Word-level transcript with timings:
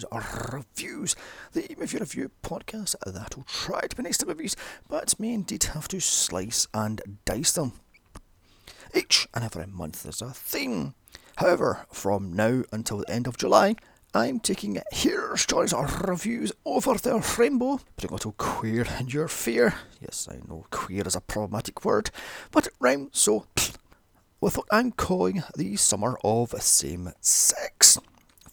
Johnny's 0.00 0.52
Reviews, 0.52 1.16
the 1.52 1.74
movie 1.78 1.98
review 1.98 2.30
podcast 2.42 2.94
that'll 3.06 3.44
try 3.44 3.82
to 3.82 3.96
be 3.96 4.02
next 4.02 4.18
to 4.18 4.26
movies, 4.26 4.56
but 4.88 5.18
may 5.18 5.32
indeed 5.32 5.64
have 5.64 5.88
to 5.88 6.00
slice 6.00 6.68
and 6.74 7.18
dice 7.24 7.52
them. 7.52 7.72
Each 8.94 9.28
and 9.34 9.44
every 9.44 9.66
month 9.66 10.02
there's 10.02 10.22
a 10.22 10.30
theme. 10.30 10.94
However, 11.36 11.86
from 11.92 12.32
now 12.32 12.62
until 12.72 12.98
the 12.98 13.10
end 13.10 13.26
of 13.26 13.36
July, 13.36 13.76
I'm 14.14 14.40
taking 14.40 14.80
Here's 14.92 15.44
Johnny's 15.44 15.74
Reviews 15.74 16.52
over 16.64 16.94
the 16.94 17.18
rainbow, 17.38 17.80
putting 17.96 18.10
a 18.10 18.14
little 18.14 18.32
queer 18.32 18.86
in 18.98 19.08
your 19.08 19.28
fear. 19.28 19.74
Yes, 20.00 20.26
I 20.30 20.36
know 20.48 20.64
queer 20.70 21.02
is 21.06 21.16
a 21.16 21.20
problematic 21.20 21.84
word, 21.84 22.10
but 22.50 22.66
it 22.66 22.72
rhymes 22.80 23.10
so 23.12 23.46
with 24.40 24.56
what 24.56 24.66
I'm 24.70 24.92
calling 24.92 25.42
the 25.56 25.76
summer 25.76 26.16
of 26.24 26.54
same 26.62 27.12
sex. 27.20 27.98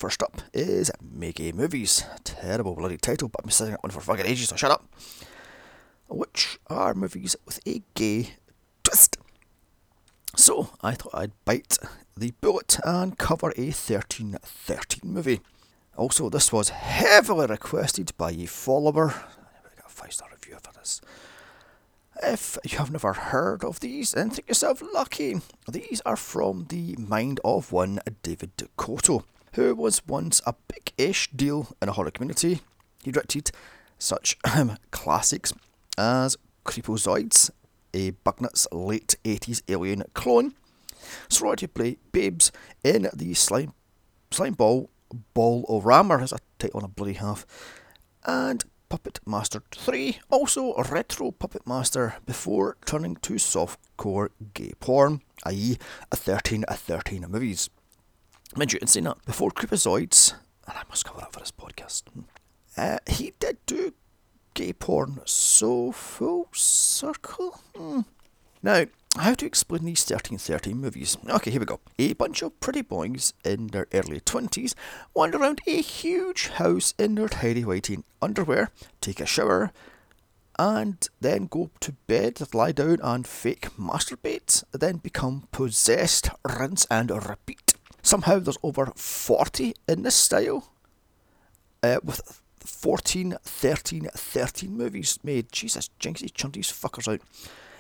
First 0.04 0.22
up 0.22 0.42
is 0.54 0.92
Make 1.02 1.56
Movies. 1.56 2.04
Terrible 2.26 2.76
bloody 2.76 2.98
title, 2.98 3.30
but 3.30 3.40
I've 3.40 3.46
been 3.46 3.52
setting 3.52 3.76
up 3.76 3.84
one 3.84 3.92
for 3.92 4.02
fucking 4.02 4.26
ages, 4.26 4.50
so 4.50 4.58
shut 4.58 4.70
up. 4.70 4.84
Which 6.10 6.60
are 6.68 6.94
movies 6.94 7.38
with 7.46 7.62
a 7.66 7.84
gay 7.94 8.32
twist. 8.84 9.16
So 10.36 10.72
I 10.82 10.96
thought 10.96 11.16
I'd 11.16 11.32
bite 11.46 11.78
the 12.18 12.34
bullet 12.42 12.80
and 12.84 13.18
cover 13.18 13.54
a 13.56 13.72
1313 13.72 15.10
movie. 15.10 15.40
Also, 15.96 16.30
this 16.30 16.52
was 16.52 16.68
heavily 16.68 17.48
requested 17.48 18.12
by 18.18 18.32
a 18.32 18.46
follower. 18.46 19.08
I 19.08 19.76
got 19.78 19.86
a 19.86 19.90
five 19.90 20.12
star 20.12 20.28
review 20.34 20.58
for 20.62 20.74
this. 20.74 21.00
If 22.22 22.58
you 22.70 22.78
have 22.78 22.92
never 22.92 23.14
heard 23.14 23.64
of 23.64 23.80
these, 23.80 24.12
then 24.12 24.32
think 24.32 24.50
yourself 24.50 24.84
lucky. 24.94 25.40
These 25.72 26.02
are 26.06 26.18
from 26.18 26.66
the 26.68 26.98
mind 27.00 27.40
of 27.46 27.72
one 27.72 28.02
David 28.22 28.58
DeCoteau, 28.58 29.24
who 29.54 29.76
was 29.76 30.06
once 30.08 30.42
a 30.46 30.56
big-ish 30.68 31.32
deal 31.32 31.70
in 31.82 31.90
a 31.90 31.92
horror 31.92 32.12
community. 32.12 32.62
He 33.04 33.12
directed 33.12 33.52
such 33.98 34.38
um, 34.56 34.78
classics 34.92 35.54
as 35.98 36.38
Creepozoids, 36.66 37.52
a 37.94 38.12
Bugnut's 38.12 38.68
late 38.72 39.16
80s 39.24 39.62
alien 39.68 40.04
clone, 40.14 40.54
Sorority 41.30 41.68
Play 41.68 41.98
Babes 42.12 42.52
in 42.84 43.10
the 43.14 43.34
Slime, 43.34 43.74
slime 44.32 44.54
Ball 44.54 44.90
Bowl-O-Rama 45.34 46.18
has 46.20 46.32
a 46.32 46.40
title 46.58 46.80
on 46.80 46.86
a 46.86 46.88
bloody 46.88 47.14
half, 47.14 47.46
and 48.26 48.64
Puppet 48.90 49.20
Master 49.26 49.62
3, 49.72 50.20
also 50.30 50.76
retro 50.76 51.32
Puppet 51.32 51.68
Master 51.68 52.16
before 52.26 52.78
turning 52.86 53.16
to 53.18 53.34
softcore 53.34 54.30
gay 54.54 54.74
porn, 54.80 55.22
i.e., 55.46 55.78
a 56.12 56.16
13 56.16 56.66
a 56.68 56.76
13 56.76 57.26
movies. 57.30 57.70
Mind 58.56 58.72
you, 58.72 58.80
in 58.82 58.88
saying 58.88 59.06
that, 59.06 59.26
before 59.26 59.50
Creepozoids, 59.50 60.34
and 60.68 60.78
I 60.78 60.84
must 60.88 61.06
cover 61.06 61.20
that 61.22 61.34
for 61.34 61.40
this 61.40 61.52
podcast, 61.52 62.04
uh, 62.78 63.00
he 63.08 63.34
did 63.40 63.58
do 63.66 63.94
gay 64.54 64.74
porn, 64.74 65.22
so 65.26 65.92
full 65.92 66.50
circle. 66.52 67.60
Hmm. 67.76 68.02
Now, 68.62 68.86
how 69.18 69.34
to 69.34 69.46
explain 69.46 69.86
these 69.86 70.02
1313 70.02 70.78
movies? 70.78 71.18
Okay, 71.28 71.50
here 71.50 71.60
we 71.60 71.66
go. 71.66 71.80
A 71.98 72.14
bunch 72.14 72.44
of 72.44 72.60
pretty 72.60 72.82
boys 72.82 73.34
in 73.44 73.68
their 73.68 73.88
early 73.92 74.20
20s 74.20 74.76
wander 75.16 75.40
around 75.40 75.62
a 75.66 75.82
huge 75.82 76.50
house 76.50 76.94
in 77.00 77.16
their 77.16 77.30
tidy 77.30 77.64
whitey 77.64 78.04
underwear, 78.22 78.70
take 79.02 79.20
a 79.20 79.26
shower, 79.26 79.72
and 80.60 81.10
then 81.20 81.48
go 81.48 81.72
to 81.80 81.94
bed, 82.08 82.40
lie 82.54 82.72
down 82.72 83.00
and 83.02 83.26
fake 83.26 83.70
masturbate, 83.78 84.64
then 84.72 84.98
become 84.98 85.48
possessed, 85.52 86.30
rinse 86.44 86.86
and 86.92 87.10
repeat. 87.10 87.73
Somehow 88.04 88.40
there's 88.40 88.58
over 88.62 88.92
40 88.96 89.74
in 89.88 90.04
this 90.04 90.16
style, 90.16 90.70
uh, 91.82 92.00
with 92.04 92.42
14, 92.60 93.38
13, 93.44 94.10
13 94.14 94.78
movies 94.78 95.20
made. 95.24 95.52
Jesus, 95.52 95.90
Jinxie, 96.00 96.34
chunk 96.34 96.54
these 96.54 96.72
fuckers 96.72 97.12
out. 97.12 97.22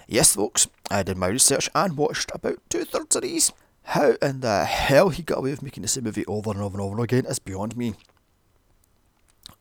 Yes, 0.07 0.35
folks, 0.35 0.67
I 0.89 1.03
did 1.03 1.17
my 1.17 1.27
research 1.27 1.69
and 1.75 1.97
watched 1.97 2.31
about 2.33 2.59
two 2.69 2.85
thirds 2.85 3.15
of 3.15 3.21
these. 3.21 3.51
How 3.83 4.13
in 4.21 4.39
the 4.39 4.63
hell 4.63 5.09
he 5.09 5.23
got 5.23 5.39
away 5.39 5.51
with 5.51 5.61
making 5.61 5.83
the 5.83 5.89
same 5.89 6.05
movie 6.05 6.25
over 6.25 6.51
and 6.51 6.61
over 6.61 6.79
and 6.79 6.89
over 6.89 7.03
again 7.03 7.25
is 7.25 7.39
beyond 7.39 7.75
me. 7.75 7.93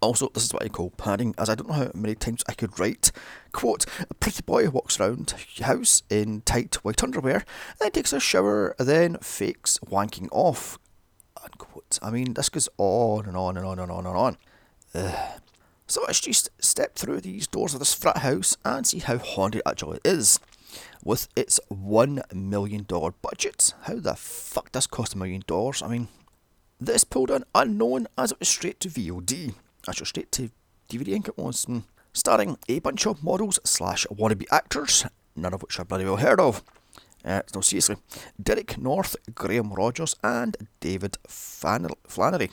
Also, 0.02 0.28
this 0.34 0.44
is 0.44 0.52
what 0.52 0.64
I 0.64 0.68
call 0.68 0.90
padding, 0.90 1.32
as 1.38 1.48
I 1.48 1.54
don't 1.54 1.68
know 1.68 1.74
how 1.74 1.90
many 1.94 2.16
times 2.16 2.42
I 2.48 2.54
could 2.54 2.78
write. 2.78 3.12
Quote, 3.52 3.86
a 4.10 4.14
pretty 4.14 4.42
boy 4.42 4.68
walks 4.68 4.98
around 4.98 5.32
house 5.62 6.02
in 6.10 6.40
tight 6.40 6.74
white 6.84 7.04
underwear, 7.04 7.44
then 7.78 7.92
takes 7.92 8.12
a 8.12 8.18
shower, 8.18 8.74
then 8.78 9.16
fakes 9.22 9.78
wanking 9.78 10.28
off. 10.32 10.78
Unquote. 11.40 12.00
I 12.02 12.10
mean, 12.10 12.34
this 12.34 12.48
goes 12.48 12.68
on 12.78 13.26
and 13.26 13.36
on 13.36 13.56
and 13.56 13.64
on 13.64 13.78
and 13.78 13.92
on 13.92 14.06
and 14.06 14.16
on. 14.16 14.36
Ugh. 14.94 15.40
So 15.86 16.02
let's 16.06 16.20
just 16.20 16.50
step 16.58 16.96
through 16.96 17.20
these 17.20 17.46
doors 17.46 17.74
of 17.74 17.78
this 17.78 17.94
frat 17.94 18.18
house 18.18 18.56
and 18.64 18.86
see 18.86 18.98
how 18.98 19.18
haunted 19.18 19.62
actually 19.64 20.00
is. 20.04 20.40
With 21.04 21.28
its 21.36 21.60
$1 21.70 22.32
million 22.34 22.86
budget, 22.88 23.74
how 23.82 23.96
the 23.96 24.14
fuck 24.14 24.72
does 24.72 24.86
cost 24.86 25.14
a 25.14 25.18
million 25.18 25.44
dollars? 25.46 25.82
I 25.82 25.88
mean, 25.88 26.08
this 26.80 27.04
pulled 27.04 27.30
an 27.30 27.44
unknown 27.54 28.08
as 28.16 28.32
it 28.32 28.40
was 28.40 28.48
straight 28.48 28.80
to 28.80 28.88
VOD. 28.88 29.54
Actually, 29.88 30.06
straight 30.06 30.32
to 30.32 30.50
DVD, 30.88 31.08
I 31.08 31.12
think 31.12 31.28
it 31.28 31.38
was. 31.38 31.66
Starring 32.12 32.58
a 32.68 32.78
bunch 32.80 33.06
of 33.06 33.22
models 33.22 33.58
slash 33.64 34.06
wannabe 34.10 34.46
actors, 34.50 35.06
none 35.34 35.54
of 35.54 35.62
which 35.62 35.80
I've 35.80 35.88
bloody 35.88 36.04
well 36.04 36.16
heard 36.16 36.40
of. 36.40 36.62
Uh, 37.24 37.42
no, 37.54 37.60
seriously. 37.60 37.96
Derek 38.42 38.78
North, 38.78 39.16
Graham 39.34 39.72
Rogers, 39.72 40.16
and 40.22 40.56
David 40.80 41.16
Flannery 41.26 42.50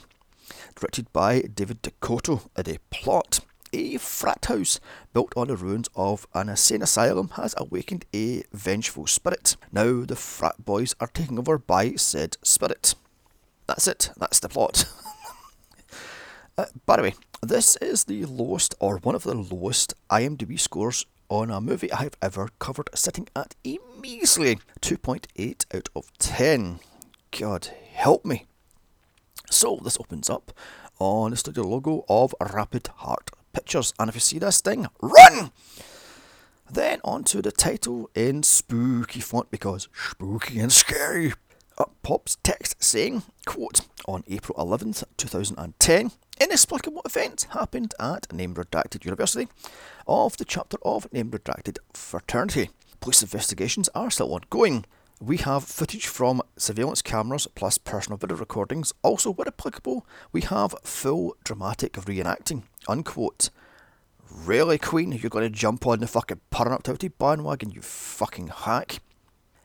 directed 0.74 1.12
by 1.12 1.40
David 1.42 1.82
DeCoteau. 1.82 2.48
The 2.54 2.78
plot 2.90 3.40
a 3.72 3.98
frat 3.98 4.46
house 4.46 4.80
built 5.12 5.32
on 5.36 5.46
the 5.46 5.56
ruins 5.56 5.88
of 5.94 6.26
an 6.34 6.48
insane 6.48 6.82
asylum 6.82 7.28
has 7.36 7.54
awakened 7.56 8.04
a 8.12 8.42
vengeful 8.52 9.06
spirit. 9.06 9.56
Now 9.70 10.04
the 10.04 10.16
frat 10.16 10.64
boys 10.64 10.96
are 11.00 11.06
taken 11.06 11.38
over 11.38 11.56
by 11.58 11.92
said 11.94 12.36
spirit. 12.42 12.94
That's 13.66 13.86
it, 13.86 14.10
that's 14.16 14.40
the 14.40 14.48
plot. 14.48 14.86
uh, 16.58 16.66
by 16.86 16.96
the 16.96 17.02
way, 17.02 17.14
this 17.42 17.76
is 17.76 18.04
the 18.04 18.24
lowest, 18.26 18.74
or 18.80 18.98
one 18.98 19.14
of 19.14 19.22
the 19.22 19.34
lowest, 19.34 19.94
IMDb 20.10 20.58
scores 20.58 21.06
on 21.28 21.50
a 21.50 21.60
movie 21.60 21.92
I've 21.92 22.16
ever 22.20 22.48
covered, 22.58 22.90
sitting 22.94 23.28
at 23.36 23.54
a 23.64 23.78
measly 24.00 24.58
2.8 24.80 25.74
out 25.74 25.88
of 25.94 26.12
10. 26.18 26.80
God 27.38 27.68
help 27.92 28.24
me. 28.24 28.46
So 29.50 29.78
this 29.82 29.98
opens 29.98 30.28
up 30.28 30.52
on 30.98 31.30
the 31.30 31.36
studio 31.36 31.64
logo 31.64 32.04
of 32.08 32.34
Rapid 32.40 32.88
Heart 32.96 33.30
Pictures. 33.52 33.94
And 33.98 34.08
if 34.08 34.14
you 34.14 34.20
see 34.20 34.38
this 34.38 34.60
thing, 34.60 34.86
run! 35.00 35.50
Then 36.70 37.00
onto 37.02 37.42
the 37.42 37.50
title 37.50 38.10
in 38.14 38.42
spooky 38.42 39.20
font 39.20 39.50
because 39.50 39.88
spooky 39.92 40.60
and 40.60 40.72
scary. 40.72 41.32
Up 41.80 41.96
pops 42.02 42.36
text 42.42 42.76
saying, 42.78 43.22
quote, 43.46 43.80
on 44.06 44.22
April 44.28 44.54
11th, 44.58 45.02
2010, 45.16 46.10
inexplicable 46.38 47.00
event 47.06 47.46
happened 47.54 47.94
at 47.98 48.30
Name 48.30 48.52
Redacted 48.52 49.06
University 49.06 49.48
of 50.06 50.36
the 50.36 50.44
chapter 50.44 50.76
of 50.82 51.10
Name 51.10 51.30
Redacted 51.30 51.78
Fraternity. 51.94 52.68
Police 53.00 53.22
investigations 53.22 53.88
are 53.94 54.10
still 54.10 54.34
ongoing. 54.34 54.84
We 55.22 55.38
have 55.38 55.64
footage 55.64 56.06
from 56.06 56.42
surveillance 56.58 57.00
cameras 57.00 57.46
plus 57.54 57.78
personal 57.78 58.18
video 58.18 58.36
recordings. 58.36 58.92
Also, 59.02 59.30
where 59.32 59.48
applicable, 59.48 60.06
we 60.32 60.42
have 60.42 60.74
full 60.82 61.34
dramatic 61.44 61.94
reenacting. 61.94 62.64
Unquote. 62.88 63.48
Really, 64.30 64.76
Queen? 64.76 65.12
You're 65.12 65.30
going 65.30 65.50
to 65.50 65.58
jump 65.58 65.86
on 65.86 66.00
the 66.00 66.06
fucking 66.06 66.40
pornography 66.50 67.08
bandwagon, 67.08 67.70
you 67.70 67.80
fucking 67.80 68.48
hack? 68.48 69.00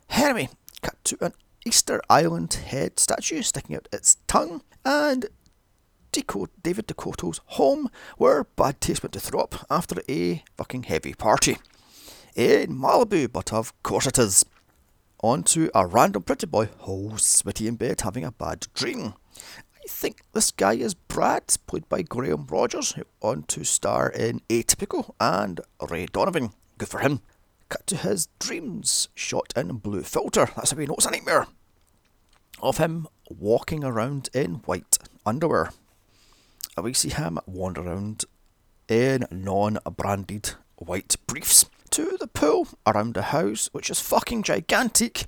Anyway, 0.10 0.48
cut 0.82 0.96
to 1.04 1.18
an 1.20 1.34
Easter 1.66 2.00
Island 2.10 2.54
head 2.54 3.00
statue 3.00 3.42
sticking 3.42 3.76
out 3.76 3.90
its 3.92 4.18
tongue, 4.28 4.62
and 4.86 5.26
David 6.12 6.88
DeCoteau's 6.88 7.42
home, 7.46 7.90
where 8.18 8.44
bad 8.44 8.80
taste 8.80 9.04
went 9.04 9.12
to 9.14 9.20
throw 9.20 9.42
up 9.42 9.66
after 9.70 10.02
a 10.08 10.44
fucking 10.56 10.84
heavy 10.84 11.14
party. 11.14 11.58
In 12.36 12.78
Malibu, 12.78 13.32
but 13.34 13.52
of 13.52 13.74
course 13.84 14.08
it 14.08 14.18
is 14.18 14.46
on 15.22 15.44
to 15.44 15.70
a 15.74 15.86
random 15.86 16.24
pretty 16.24 16.46
boy 16.46 16.70
who's 16.80 17.26
sweaty 17.26 17.68
in 17.68 17.76
bed 17.76 18.02
having 18.02 18.24
a 18.24 18.32
bad 18.32 18.68
dream. 18.74 19.16
I 19.38 19.88
think 19.88 20.22
this 20.34 20.52
guy 20.52 20.76
is 20.76 20.94
Brad, 20.94 21.56
played 21.68 21.90
by 21.90 22.02
Graham 22.04 22.48
Rogers, 22.48 22.94
who 22.94 23.04
on 23.22 23.44
to 23.44 23.64
star 23.64 24.10
in 24.10 24.42
Atypical 24.50 25.14
and 25.20 25.60
Ray 25.90 26.06
Donovan. 26.06 26.52
Good 26.78 26.90
for 26.90 27.00
him. 27.00 27.22
Cut 27.68 27.88
to 27.88 27.98
his 27.98 28.28
dreams, 28.40 29.10
shot 29.16 29.52
in 29.56 29.68
blue 29.78 30.04
filter. 30.04 30.50
That's 30.56 30.72
how 30.72 30.78
we 30.78 30.86
know 30.86 30.96
it's 30.96 31.08
a 31.08 31.12
nightmare. 31.12 31.48
Of 32.62 32.78
him 32.78 33.08
walking 33.30 33.84
around 33.84 34.30
in 34.34 34.56
white 34.66 34.98
underwear. 35.26 35.72
And 36.76 36.84
we 36.84 36.94
see 36.94 37.10
him 37.10 37.40
wander 37.46 37.82
around 37.82 38.26
in 38.88 39.26
non 39.32 39.78
branded 39.98 40.54
white 40.78 41.16
briefs 41.28 41.66
to 41.92 42.18
the 42.20 42.28
pool 42.28 42.68
around 42.86 43.14
the 43.14 43.24
house, 43.24 43.70
which 43.72 43.90
is 43.90 44.00
fucking 44.00 44.44
gigantic. 44.44 45.26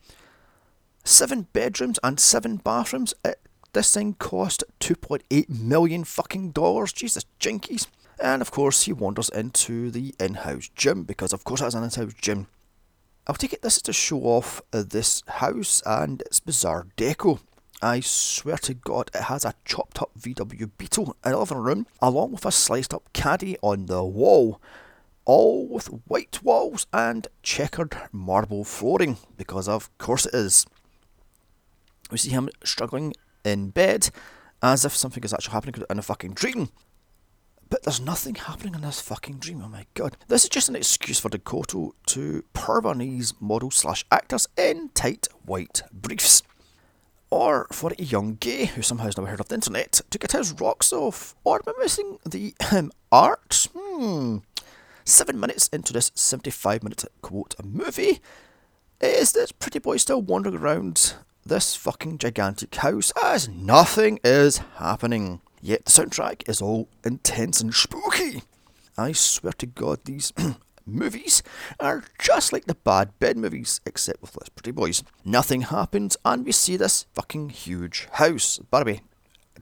Seven 1.04 1.48
bedrooms 1.54 2.00
and 2.04 2.20
seven 2.20 2.58
bathrooms. 2.58 3.14
It 3.24 3.40
this 3.74 3.94
thing 3.94 4.16
cost 4.16 4.64
2.8 4.80 5.50
million 5.50 6.04
fucking 6.04 6.52
dollars. 6.52 6.92
Jesus, 6.92 7.26
jinkies. 7.40 7.86
And 8.20 8.42
of 8.42 8.50
course, 8.50 8.84
he 8.84 8.94
wanders 8.94 9.30
into 9.30 9.92
the 9.92 10.16
in 10.20 10.34
house 10.34 10.70
gym 10.76 11.04
because, 11.04 11.32
of 11.32 11.44
course, 11.44 11.62
it 11.62 11.66
has 11.66 11.76
an 11.76 11.84
in 11.84 11.92
house 11.92 12.14
gym. 12.20 12.48
I'll 13.28 13.36
take 13.36 13.52
it 13.52 13.62
this 13.62 13.76
is 13.76 13.82
to 13.84 13.94
show 13.94 14.22
off 14.22 14.62
uh, 14.72 14.84
this 14.88 15.22
house 15.28 15.84
and 15.86 16.22
its 16.22 16.40
bizarre 16.40 16.88
deco. 16.96 17.42
I 17.82 18.00
swear 18.00 18.56
to 18.60 18.74
God, 18.74 19.12
it 19.14 19.24
has 19.24 19.44
a 19.44 19.54
chopped 19.66 20.02
up 20.02 20.12
VW 20.18 20.72
Beetle 20.78 21.14
in 21.26 21.32
the 21.32 21.38
living 21.38 21.58
room, 21.58 21.88
along 22.02 22.32
with 22.32 22.46
a 22.46 22.54
sliced 22.54 22.94
up 22.94 23.04
caddy 23.12 23.58
on 23.62 23.88
the 23.88 24.02
wall, 24.04 24.62
all 25.26 25.68
with 25.68 25.88
white 26.08 26.42
walls 26.42 26.88
and 26.94 27.28
checkered 27.44 27.98
marble 28.14 28.64
flooring, 28.64 29.18
because 29.36 29.68
of 29.68 29.96
course 29.98 30.26
it 30.26 30.34
is. 30.34 30.66
We 32.10 32.18
see 32.18 32.30
him 32.30 32.50
struggling 32.64 33.14
in 33.44 33.72
bed 33.72 34.10
as 34.64 34.86
if 34.86 34.96
something 34.96 35.24
is 35.24 35.34
actually 35.34 35.52
happening 35.52 35.84
in 35.90 36.00
a 36.00 36.02
fucking 36.02 36.34
dream. 36.34 36.70
But 37.70 37.84
there's 37.84 38.00
nothing 38.00 38.36
happening 38.36 38.76
in 38.76 38.82
this 38.82 39.02
fucking 39.02 39.38
dream, 39.40 39.62
oh 39.64 39.68
my 39.68 39.86
god. 39.94 40.16
This 40.28 40.44
is 40.44 40.50
just 40.50 40.70
an 40.70 40.76
excuse 40.76 41.20
for 41.20 41.30
DeCoteau 41.30 41.92
to 42.08 42.44
Purvanese 42.54 43.34
models 43.40 43.76
slash 43.76 44.06
actors 44.12 44.48
in 44.58 44.90
tight 44.90 45.28
white 45.46 45.82
briefs. 45.92 46.44
Or 47.30 47.68
for 47.72 47.92
a 47.98 48.04
young 48.04 48.36
gay 48.36 48.66
who 48.66 48.82
somehow 48.82 49.06
has 49.06 49.18
never 49.18 49.30
heard 49.30 49.42
of 49.42 49.50
the 49.50 49.56
internet 49.56 50.00
to 50.10 50.18
get 50.18 50.32
his 50.32 50.54
rocks 50.54 50.94
off. 50.94 51.36
Or 51.44 51.58
am 51.58 51.74
I 51.78 51.84
missing 51.84 52.20
the 52.26 52.54
um, 52.72 52.92
art. 53.12 53.68
Hmm. 53.76 54.38
Seven 55.04 55.40
minutes 55.40 55.68
into 55.70 55.92
this 55.92 56.12
75 56.16 56.84
minute 56.84 57.04
quote 57.22 57.56
movie, 57.64 58.20
is 59.00 59.32
this 59.32 59.52
pretty 59.52 59.80
boy 59.80 59.98
still 59.98 60.22
wandering 60.22 60.56
around 60.58 61.16
this 61.46 61.76
fucking 61.76 62.18
gigantic 62.18 62.76
house 62.76 63.12
as 63.24 63.48
nothing 63.48 64.20
is 64.24 64.58
happening. 64.76 65.42
Yet 65.62 65.86
the 65.86 65.92
soundtrack 65.92 66.48
is 66.48 66.62
all 66.62 66.88
intense 67.04 67.62
and 67.62 67.74
spooky. 67.74 68.44
I 68.98 69.12
swear 69.12 69.54
to 69.54 69.66
God, 69.66 70.00
these 70.06 70.34
movies 70.86 71.44
are 71.80 72.04
just 72.20 72.54
like 72.54 72.66
the 72.66 72.76
bad 72.76 73.18
bed 73.20 73.38
movies, 73.38 73.82
except 73.86 74.22
with 74.22 74.36
less 74.38 74.50
pretty 74.50 74.72
boys. 74.72 75.04
Nothing 75.26 75.62
happens, 75.62 76.18
and 76.24 76.46
we 76.46 76.52
see 76.52 76.78
this 76.78 77.06
fucking 77.14 77.50
huge 77.50 78.08
house. 78.14 78.60
By 78.72 78.80
the 78.80 78.86
way, 78.86 79.02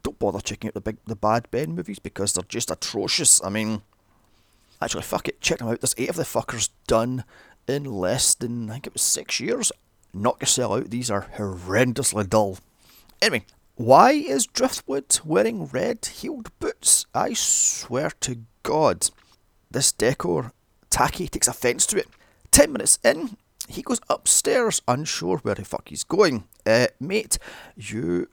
don't 0.04 0.20
bother 0.20 0.40
checking 0.40 0.70
out 0.70 0.74
the 0.76 0.82
big 0.82 0.98
the 1.06 1.16
bad 1.16 1.50
bed 1.52 1.70
movies 1.70 2.00
because 2.00 2.34
they're 2.34 2.44
just 2.48 2.72
atrocious. 2.72 3.44
I 3.44 3.50
mean, 3.50 3.82
actually, 4.82 5.04
fuck 5.04 5.28
it, 5.28 5.42
check 5.42 5.60
them 5.60 5.68
out. 5.68 5.82
There's 5.82 5.96
eight 5.98 6.10
of 6.10 6.16
the 6.16 6.24
fuckers 6.24 6.70
done 6.88 7.24
in 7.68 7.86
less 7.86 8.36
than 8.36 8.70
I 8.70 8.74
think 8.74 8.88
it 8.88 8.94
was 8.94 9.02
six 9.02 9.40
years. 9.40 9.72
Knock 10.14 10.42
yourself 10.42 10.80
out. 10.80 10.92
These 10.92 11.10
are 11.12 11.28
horrendously 11.38 12.30
dull. 12.30 12.60
Anyway, 13.22 13.46
why 13.76 14.12
is 14.14 14.48
Driftwood 14.48 15.20
wearing 15.26 15.66
red 15.66 16.06
heeled 16.06 16.50
boots? 16.60 17.06
I 17.14 17.34
swear 17.34 18.12
to 18.22 18.40
God, 18.64 19.10
this 19.70 19.92
decor 19.92 20.54
Taki 20.90 21.28
takes 21.28 21.50
offence 21.50 21.86
to 21.88 21.98
it. 21.98 22.08
Ten 22.52 22.72
minutes 22.72 23.00
in, 23.04 23.36
he 23.68 23.82
goes 23.82 24.00
upstairs, 24.10 24.82
unsure 24.88 25.40
where 25.40 25.56
the 25.56 25.66
fuck 25.66 25.90
he's 25.90 26.06
going. 26.06 26.46
Uh, 26.66 26.88
mate, 27.02 27.38
you 27.76 28.30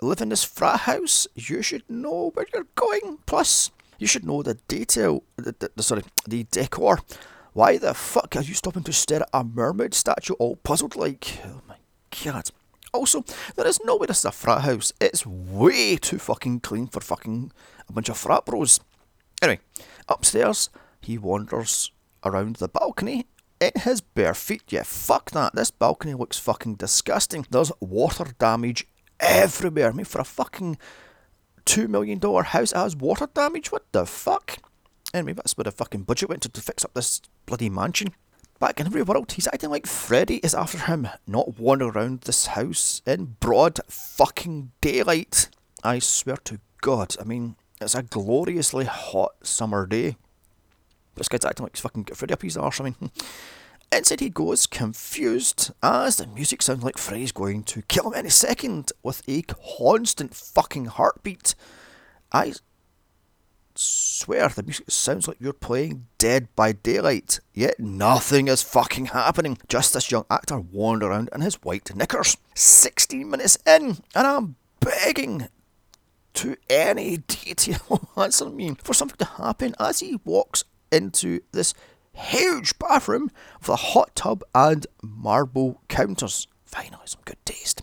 live 0.00 0.20
in 0.20 0.30
this 0.30 0.42
frat 0.42 0.80
house. 0.80 1.28
You 1.36 1.62
should 1.62 1.88
know 1.88 2.32
where 2.34 2.46
you're 2.52 2.66
going. 2.74 3.18
Plus, 3.26 3.70
you 3.98 4.08
should 4.08 4.24
know 4.24 4.42
the 4.42 4.54
detail. 4.66 5.22
The, 5.36 5.54
the, 5.58 5.70
the 5.76 5.82
sorry, 5.84 6.02
the 6.26 6.44
decor. 6.50 6.98
Why 7.52 7.78
the 7.78 7.94
fuck 7.94 8.34
are 8.34 8.42
you 8.42 8.54
stopping 8.54 8.82
to 8.82 8.92
stare 8.92 9.22
at 9.22 9.28
a 9.32 9.44
mermaid 9.44 9.94
statue, 9.94 10.34
all 10.34 10.56
puzzled 10.56 10.96
like? 10.96 11.38
Oh 11.44 11.60
my 11.68 11.76
god. 12.24 12.50
Also, 12.94 13.24
there 13.56 13.66
is 13.66 13.80
no 13.84 13.96
way 13.96 14.06
this 14.06 14.20
is 14.20 14.24
a 14.24 14.30
frat 14.30 14.62
house. 14.62 14.92
It's 15.00 15.26
way 15.26 15.96
too 15.96 16.18
fucking 16.18 16.60
clean 16.60 16.86
for 16.86 17.00
fucking 17.00 17.50
a 17.88 17.92
bunch 17.92 18.08
of 18.08 18.16
frat 18.16 18.46
bros. 18.46 18.78
Anyway, 19.42 19.60
upstairs, 20.08 20.70
he 21.00 21.18
wanders 21.18 21.90
around 22.24 22.56
the 22.56 22.68
balcony 22.68 23.26
in 23.60 23.72
his 23.74 24.00
bare 24.00 24.32
feet. 24.32 24.62
Yeah, 24.68 24.84
fuck 24.84 25.32
that. 25.32 25.56
This 25.56 25.72
balcony 25.72 26.14
looks 26.14 26.38
fucking 26.38 26.76
disgusting. 26.76 27.44
There's 27.50 27.72
water 27.80 28.26
damage 28.38 28.86
everywhere. 29.18 29.88
I 29.88 29.92
mean, 29.92 30.04
for 30.04 30.20
a 30.20 30.24
fucking 30.24 30.78
$2 31.66 31.88
million 31.88 32.20
house, 32.20 32.70
it 32.70 32.76
has 32.76 32.94
water 32.94 33.28
damage? 33.34 33.72
What 33.72 33.90
the 33.90 34.06
fuck? 34.06 34.58
Anyway, 35.12 35.32
that's 35.32 35.56
where 35.56 35.64
the 35.64 35.72
fucking 35.72 36.02
budget 36.02 36.28
went 36.28 36.42
to, 36.42 36.48
to 36.48 36.60
fix 36.60 36.84
up 36.84 36.94
this 36.94 37.20
bloody 37.46 37.68
mansion. 37.68 38.14
Back 38.64 38.80
in 38.80 38.86
every 38.86 39.02
world, 39.02 39.32
he's 39.32 39.46
acting 39.46 39.68
like 39.68 39.86
Freddy 39.86 40.36
is 40.36 40.54
after 40.54 40.78
him, 40.78 41.06
not 41.26 41.58
wandering 41.58 41.90
around 41.90 42.22
this 42.22 42.46
house 42.46 43.02
in 43.04 43.36
broad 43.38 43.78
fucking 43.90 44.72
daylight. 44.80 45.50
I 45.82 45.98
swear 45.98 46.38
to 46.44 46.60
God, 46.80 47.14
I 47.20 47.24
mean, 47.24 47.56
it's 47.78 47.94
a 47.94 48.02
gloriously 48.02 48.86
hot 48.86 49.32
summer 49.42 49.84
day. 49.84 50.16
This 51.14 51.28
guy's 51.28 51.44
acting 51.44 51.64
like 51.64 51.76
he's 51.76 51.82
fucking 51.82 52.04
Freddy 52.04 52.32
up 52.32 52.40
his 52.40 52.56
arse. 52.56 52.80
I 52.80 52.84
mean, 52.84 53.10
inside 53.92 54.20
he 54.20 54.30
goes, 54.30 54.66
confused, 54.66 55.70
as 55.82 56.16
the 56.16 56.26
music 56.26 56.62
sounds 56.62 56.82
like 56.82 56.96
Freddy's 56.96 57.32
going 57.32 57.64
to 57.64 57.82
kill 57.82 58.12
him 58.12 58.18
any 58.18 58.30
second 58.30 58.92
with 59.02 59.22
a 59.28 59.42
constant 59.42 60.34
fucking 60.34 60.86
heartbeat. 60.86 61.54
I 62.32 62.54
swear 64.24 64.48
the 64.48 64.62
music 64.62 64.90
sounds 64.90 65.28
like 65.28 65.36
you're 65.38 65.52
playing 65.52 66.06
Dead 66.16 66.48
by 66.56 66.72
Daylight, 66.72 67.40
yet 67.52 67.78
nothing 67.78 68.48
is 68.48 68.62
fucking 68.62 69.06
happening. 69.06 69.58
Just 69.68 69.92
this 69.92 70.10
young 70.10 70.24
actor 70.30 70.58
wandering 70.58 71.12
around 71.12 71.28
in 71.34 71.42
his 71.42 71.56
white 71.56 71.94
knickers. 71.94 72.38
16 72.54 73.28
minutes 73.28 73.58
in, 73.66 73.98
and 74.14 74.26
I'm 74.26 74.56
begging 74.80 75.48
to 76.34 76.56
any 76.70 77.18
detail 77.18 78.08
answer 78.16 78.48
me 78.48 78.74
for 78.82 78.94
something 78.94 79.18
to 79.18 79.26
happen 79.26 79.74
as 79.78 80.00
he 80.00 80.18
walks 80.24 80.64
into 80.90 81.40
this 81.52 81.74
huge 82.14 82.78
bathroom 82.78 83.30
with 83.60 83.68
a 83.68 83.76
hot 83.76 84.16
tub 84.16 84.42
and 84.54 84.86
marble 85.02 85.82
counters. 85.88 86.46
Finally, 86.64 87.02
some 87.04 87.20
good 87.26 87.44
taste. 87.44 87.82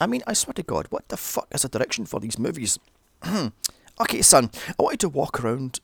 I 0.00 0.06
mean, 0.06 0.22
I 0.26 0.32
swear 0.32 0.54
to 0.54 0.62
God, 0.62 0.86
what 0.88 1.10
the 1.10 1.18
fuck 1.18 1.48
is 1.52 1.62
the 1.62 1.68
direction 1.68 2.06
for 2.06 2.18
these 2.18 2.38
movies? 2.38 2.78
okay, 4.00 4.22
son, 4.22 4.50
I 4.78 4.82
want 4.82 4.94
you 4.94 4.98
to 4.98 5.08
walk 5.08 5.44
around 5.44 5.80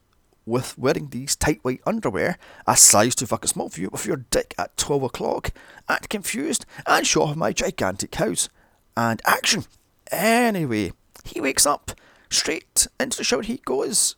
with 0.47 0.79
wearing 0.79 1.09
these 1.09 1.37
tight 1.37 1.59
white 1.63 1.81
underwear, 1.87 2.39
a 2.67 2.77
size 2.77 3.15
too 3.15 3.27
fucking 3.27 3.49
small 3.49 3.69
for 3.69 3.81
you, 3.81 3.91
with 3.91 4.07
your 4.07 4.25
dick 4.31 4.55
at 4.59 4.77
12 4.77 5.03
o'clock, 5.03 5.53
act 5.89 6.09
confused, 6.09 6.65
and 6.87 7.07
show 7.07 7.23
off 7.23 7.37
my 7.37 7.53
gigantic 7.53 8.15
house. 8.15 8.49
And 8.97 9.21
action! 9.27 9.65
Anyway, 10.11 10.93
he 11.25 11.41
wakes 11.41 11.67
up, 11.67 11.91
straight 12.31 12.87
into 12.99 13.19
the 13.19 13.25
shower 13.25 13.43
he 13.43 13.61
goes. 13.65 14.17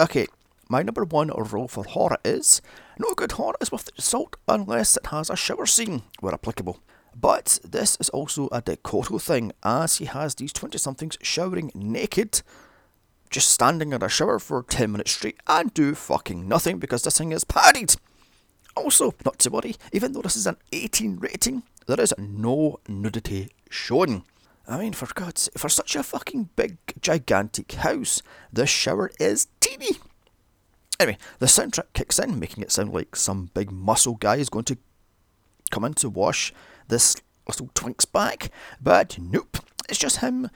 Okay, 0.00 0.26
my 0.68 0.82
number 0.82 1.04
one 1.04 1.28
rule 1.28 1.68
for 1.68 1.84
horror 1.84 2.18
is 2.24 2.60
no 2.98 3.14
good 3.14 3.32
horror 3.32 3.56
is 3.60 3.70
worth 3.70 3.88
the 3.94 4.02
salt 4.02 4.36
unless 4.48 4.96
it 4.96 5.06
has 5.06 5.30
a 5.30 5.36
shower 5.36 5.66
scene 5.66 6.02
where 6.20 6.34
applicable. 6.34 6.80
But 7.14 7.60
this 7.62 7.96
is 8.00 8.08
also 8.08 8.46
a 8.48 8.62
DeCoteau 8.62 9.20
thing, 9.20 9.52
as 9.62 9.96
he 9.96 10.06
has 10.06 10.34
these 10.34 10.52
20 10.52 10.78
somethings 10.78 11.18
showering 11.22 11.70
naked, 11.74 12.42
just 13.32 13.50
standing 13.50 13.92
in 13.92 14.02
a 14.02 14.08
shower 14.08 14.38
for 14.38 14.62
10 14.62 14.92
minutes 14.92 15.12
straight 15.12 15.40
and 15.46 15.74
do 15.74 15.94
fucking 15.94 16.46
nothing 16.46 16.78
because 16.78 17.02
this 17.02 17.18
thing 17.18 17.32
is 17.32 17.44
padded. 17.44 17.96
Also, 18.76 19.14
not 19.24 19.38
to 19.40 19.50
worry, 19.50 19.74
even 19.92 20.12
though 20.12 20.22
this 20.22 20.36
is 20.36 20.46
an 20.46 20.56
18 20.72 21.16
rating, 21.16 21.62
there 21.86 22.00
is 22.00 22.14
no 22.18 22.78
nudity 22.86 23.48
shown. 23.70 24.22
I 24.68 24.78
mean, 24.78 24.92
for 24.92 25.08
God's 25.12 25.42
sake, 25.42 25.58
for 25.58 25.68
such 25.68 25.96
a 25.96 26.02
fucking 26.02 26.50
big, 26.54 26.76
gigantic 27.00 27.72
house, 27.72 28.22
this 28.52 28.70
shower 28.70 29.10
is 29.18 29.48
teeny. 29.60 29.96
Anyway, 31.00 31.18
the 31.38 31.46
soundtrack 31.46 31.92
kicks 31.94 32.18
in, 32.18 32.38
making 32.38 32.62
it 32.62 32.70
sound 32.70 32.92
like 32.92 33.16
some 33.16 33.50
big 33.54 33.72
muscle 33.72 34.14
guy 34.14 34.36
is 34.36 34.48
going 34.48 34.64
to 34.66 34.78
come 35.70 35.84
in 35.84 35.94
to 35.94 36.08
wash 36.08 36.52
this 36.88 37.16
little 37.48 37.70
twink's 37.74 38.04
back, 38.04 38.50
but 38.80 39.18
nope, 39.18 39.58
it's 39.88 39.98
just 39.98 40.18
him 40.18 40.48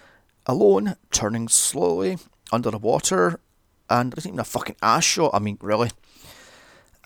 alone, 0.46 0.94
turning 1.10 1.48
slowly 1.48 2.18
under 2.52 2.70
the 2.70 2.78
water, 2.78 3.40
and 3.88 4.12
there's 4.12 4.26
even 4.26 4.38
a 4.38 4.44
fucking 4.44 4.76
ass 4.82 5.04
shot. 5.04 5.30
I 5.34 5.38
mean, 5.38 5.58
really. 5.60 5.90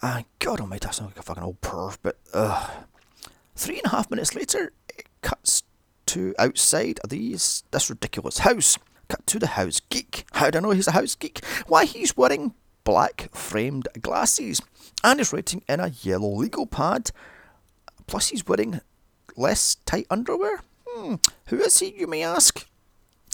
Uh, 0.02 0.22
God 0.38 0.60
almighty, 0.60 0.88
I 0.88 0.92
sound 0.92 1.10
like 1.10 1.18
a 1.18 1.22
fucking 1.22 1.42
old 1.42 1.60
perv, 1.60 1.98
but 2.02 2.18
uh, 2.32 2.68
three 3.54 3.76
and 3.76 3.86
a 3.86 3.90
half 3.90 4.10
minutes 4.10 4.34
later, 4.34 4.72
it 4.88 5.06
cuts 5.20 5.62
to 6.06 6.34
outside 6.38 6.98
these 7.06 7.64
this 7.70 7.90
ridiculous 7.90 8.38
house. 8.38 8.78
Cut 9.08 9.26
to 9.26 9.38
the 9.38 9.48
house 9.48 9.80
geek. 9.90 10.24
How 10.32 10.50
do 10.50 10.58
I 10.58 10.60
know 10.60 10.70
he's 10.70 10.86
a 10.86 10.92
house 10.92 11.16
geek? 11.16 11.44
Why, 11.66 11.84
he's 11.84 12.16
wearing 12.16 12.54
black 12.84 13.28
framed 13.34 13.88
glasses 14.00 14.62
and 15.02 15.20
is 15.20 15.32
writing 15.32 15.62
in 15.68 15.80
a 15.80 15.92
yellow 16.02 16.30
legal 16.30 16.66
pad. 16.66 17.10
Plus, 18.06 18.28
he's 18.28 18.46
wearing 18.46 18.80
less 19.36 19.76
tight 19.84 20.06
underwear. 20.10 20.60
Hmm, 20.88 21.16
who 21.46 21.58
is 21.58 21.78
he, 21.80 21.92
you 21.96 22.06
may 22.06 22.22
ask? 22.22 22.66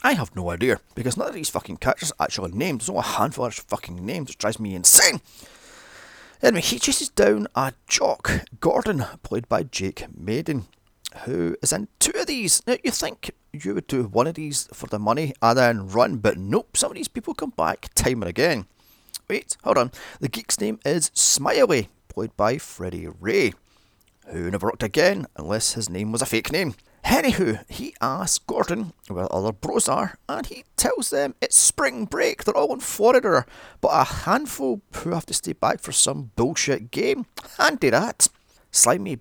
I 0.07 0.13
have 0.13 0.37
no 0.37 0.51
idea, 0.51 0.79
because 0.95 1.17
none 1.17 1.27
of 1.27 1.35
these 1.35 1.51
fucking 1.51 1.79
characters 1.79 2.13
are 2.13 2.27
actually 2.27 2.53
named. 2.53 2.81
There's 2.81 2.91
only 2.91 3.01
a 3.01 3.19
handful 3.19 3.45
of 3.45 3.55
fucking 3.55 4.07
names, 4.07 4.29
which 4.29 4.39
drives 4.39 4.61
me 4.61 4.77
insane. 4.77 5.21
Anyway, 6.41 6.61
he 6.61 6.79
chases 6.79 7.09
down 7.09 7.49
a 7.57 7.73
jock, 7.89 8.31
Gordon, 8.61 9.05
played 9.25 9.49
by 9.49 9.65
Jake 9.65 10.07
Maiden, 10.17 10.67
who 11.25 11.57
is 11.61 11.73
in 11.73 11.89
two 11.99 12.13
of 12.15 12.29
these. 12.29 12.65
Now, 12.69 12.77
you 12.85 12.93
think 12.93 13.33
you 13.53 13.75
would 13.75 13.89
do 13.89 14.05
one 14.05 14.29
of 14.29 14.37
these 14.37 14.69
for 14.73 14.87
the 14.87 15.01
money 15.01 15.35
and 15.43 15.59
then 15.59 15.89
run, 15.89 16.19
but 16.19 16.39
nope, 16.39 16.77
some 16.77 16.93
of 16.93 16.97
these 16.97 17.09
people 17.09 17.35
come 17.35 17.51
back 17.51 17.93
time 17.97 18.23
and 18.23 18.29
again. 18.29 18.67
Wait, 19.29 19.57
hold 19.65 19.77
on. 19.77 19.91
The 20.21 20.29
geek's 20.29 20.61
name 20.61 20.79
is 20.85 21.11
Smiley, 21.15 21.89
played 22.07 22.37
by 22.37 22.59
Freddie 22.59 23.09
Ray, 23.09 23.55
who 24.29 24.53
never 24.53 24.69
worked 24.69 24.85
again 24.85 25.27
unless 25.37 25.73
his 25.73 25.91
name 25.91 26.13
was 26.13 26.23
a 26.23 26.27
fake 26.27 26.53
name. 26.53 26.77
Anywho, 27.07 27.65
he 27.69 27.95
asks 28.01 28.39
Gordon 28.39 28.93
where 29.09 29.33
other 29.33 29.53
bros 29.53 29.89
are, 29.89 30.19
and 30.29 30.45
he 30.47 30.65
tells 30.77 31.11
them 31.11 31.35
it's 31.41 31.57
spring 31.57 32.05
break, 32.05 32.45
they're 32.45 32.57
all 32.57 32.75
in 32.75 32.81
Florida, 32.81 33.47
but 33.81 33.89
a 33.89 34.05
handful 34.05 34.83
who 34.93 35.11
have 35.11 35.25
to 35.27 35.35
stay 35.35 35.53
back 35.53 35.81
for 35.81 35.93
some 35.93 36.33
bullshit 36.37 36.91
game. 36.91 37.27
Handy 37.59 37.91
that. 37.91 38.29
Slimy. 38.71 39.19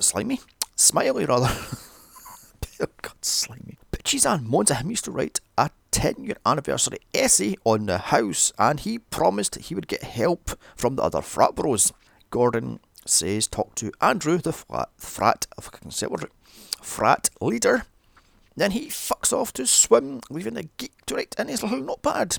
Slimy? 0.00 0.40
Smiley, 0.74 1.24
rather. 1.26 1.48
oh, 2.80 2.86
God, 3.02 3.22
slimy. 3.22 3.78
Bitches 3.92 4.28
and 4.28 4.46
moans 4.46 4.70
at 4.70 4.78
him 4.78 4.90
used 4.90 5.04
to 5.04 5.10
write 5.10 5.40
a 5.56 5.70
10 5.90 6.24
year 6.24 6.36
anniversary 6.44 6.98
essay 7.14 7.54
on 7.64 7.86
the 7.86 7.98
house, 7.98 8.52
and 8.58 8.80
he 8.80 8.98
promised 8.98 9.54
he 9.56 9.74
would 9.74 9.88
get 9.88 10.02
help 10.02 10.58
from 10.74 10.96
the 10.96 11.02
other 11.02 11.22
frat 11.22 11.54
bros. 11.54 11.92
Gordon 12.30 12.80
says 13.04 13.46
talk 13.46 13.74
to 13.76 13.92
Andrew, 14.00 14.38
the 14.38 14.52
frat, 14.52 14.88
frat, 14.98 15.46
fucking 15.60 15.90
say 15.90 16.06
frat 16.82 17.30
leader. 17.40 17.84
Then 18.56 18.70
he 18.70 18.86
fucks 18.86 19.32
off 19.32 19.52
to 19.54 19.66
swim, 19.66 20.20
leaving 20.30 20.54
the 20.54 20.68
geek 20.78 21.04
to 21.06 21.14
write 21.14 21.34
in 21.38 21.48
his 21.48 21.62
little 21.62 21.80
notepad. 21.80 22.38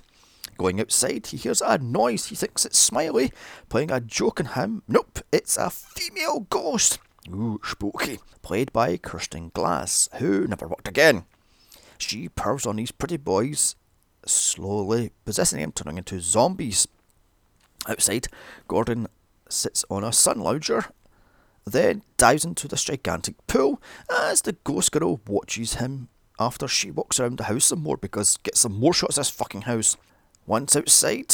Going 0.58 0.80
outside, 0.80 1.28
he 1.28 1.38
hears 1.38 1.62
a 1.62 1.78
noise. 1.78 2.28
He 2.28 2.36
thinks 2.36 2.66
it's 2.66 2.80
Smiley 2.80 3.32
playing 3.70 3.92
a 3.92 4.00
joke 4.00 4.40
on 4.40 4.48
him. 4.48 4.82
Nope, 4.88 5.20
it's 5.32 5.58
a 5.58 5.70
female 5.70 6.48
ghost. 6.50 6.98
Ooh, 7.30 7.60
spooky. 7.64 8.20
Played 8.42 8.74
by 8.74 8.98
Kirsten 8.98 9.52
Glass, 9.54 10.10
who 10.16 10.48
never 10.48 10.68
worked 10.68 10.88
again. 10.88 11.26
She 12.00 12.30
purrs 12.30 12.66
on 12.66 12.78
these 12.78 12.92
pretty 12.92 13.18
boys, 13.18 13.76
slowly 14.26 15.12
possessing 15.26 15.60
them, 15.60 15.72
turning 15.72 15.98
into 15.98 16.20
zombies. 16.20 16.88
Outside, 17.88 18.28
Gordon 18.68 19.08
sits 19.50 19.86
on 19.90 20.04
a 20.04 20.12
sun 20.12 20.40
lounger 20.40 20.86
then 21.72 22.04
dives 22.18 22.46
into 22.46 22.68
this 22.68 22.84
gigantic 22.84 23.36
pool 23.48 23.82
as 24.10 24.42
the 24.42 24.54
ghost 24.64 24.92
girl 24.92 25.20
watches 25.28 25.76
him 25.76 26.10
after 26.40 26.68
she 26.68 26.92
walks 26.92 27.20
around 27.20 27.38
the 27.38 27.46
house 27.46 27.66
some 27.66 27.80
more 27.80 27.98
because 27.98 28.38
gets 28.38 28.60
some 28.62 28.80
more 28.80 28.94
shots 28.94 29.18
of 29.18 29.22
this 29.22 29.30
fucking 29.30 29.64
house. 29.64 29.98
Once 30.46 30.76
outside, 30.76 31.34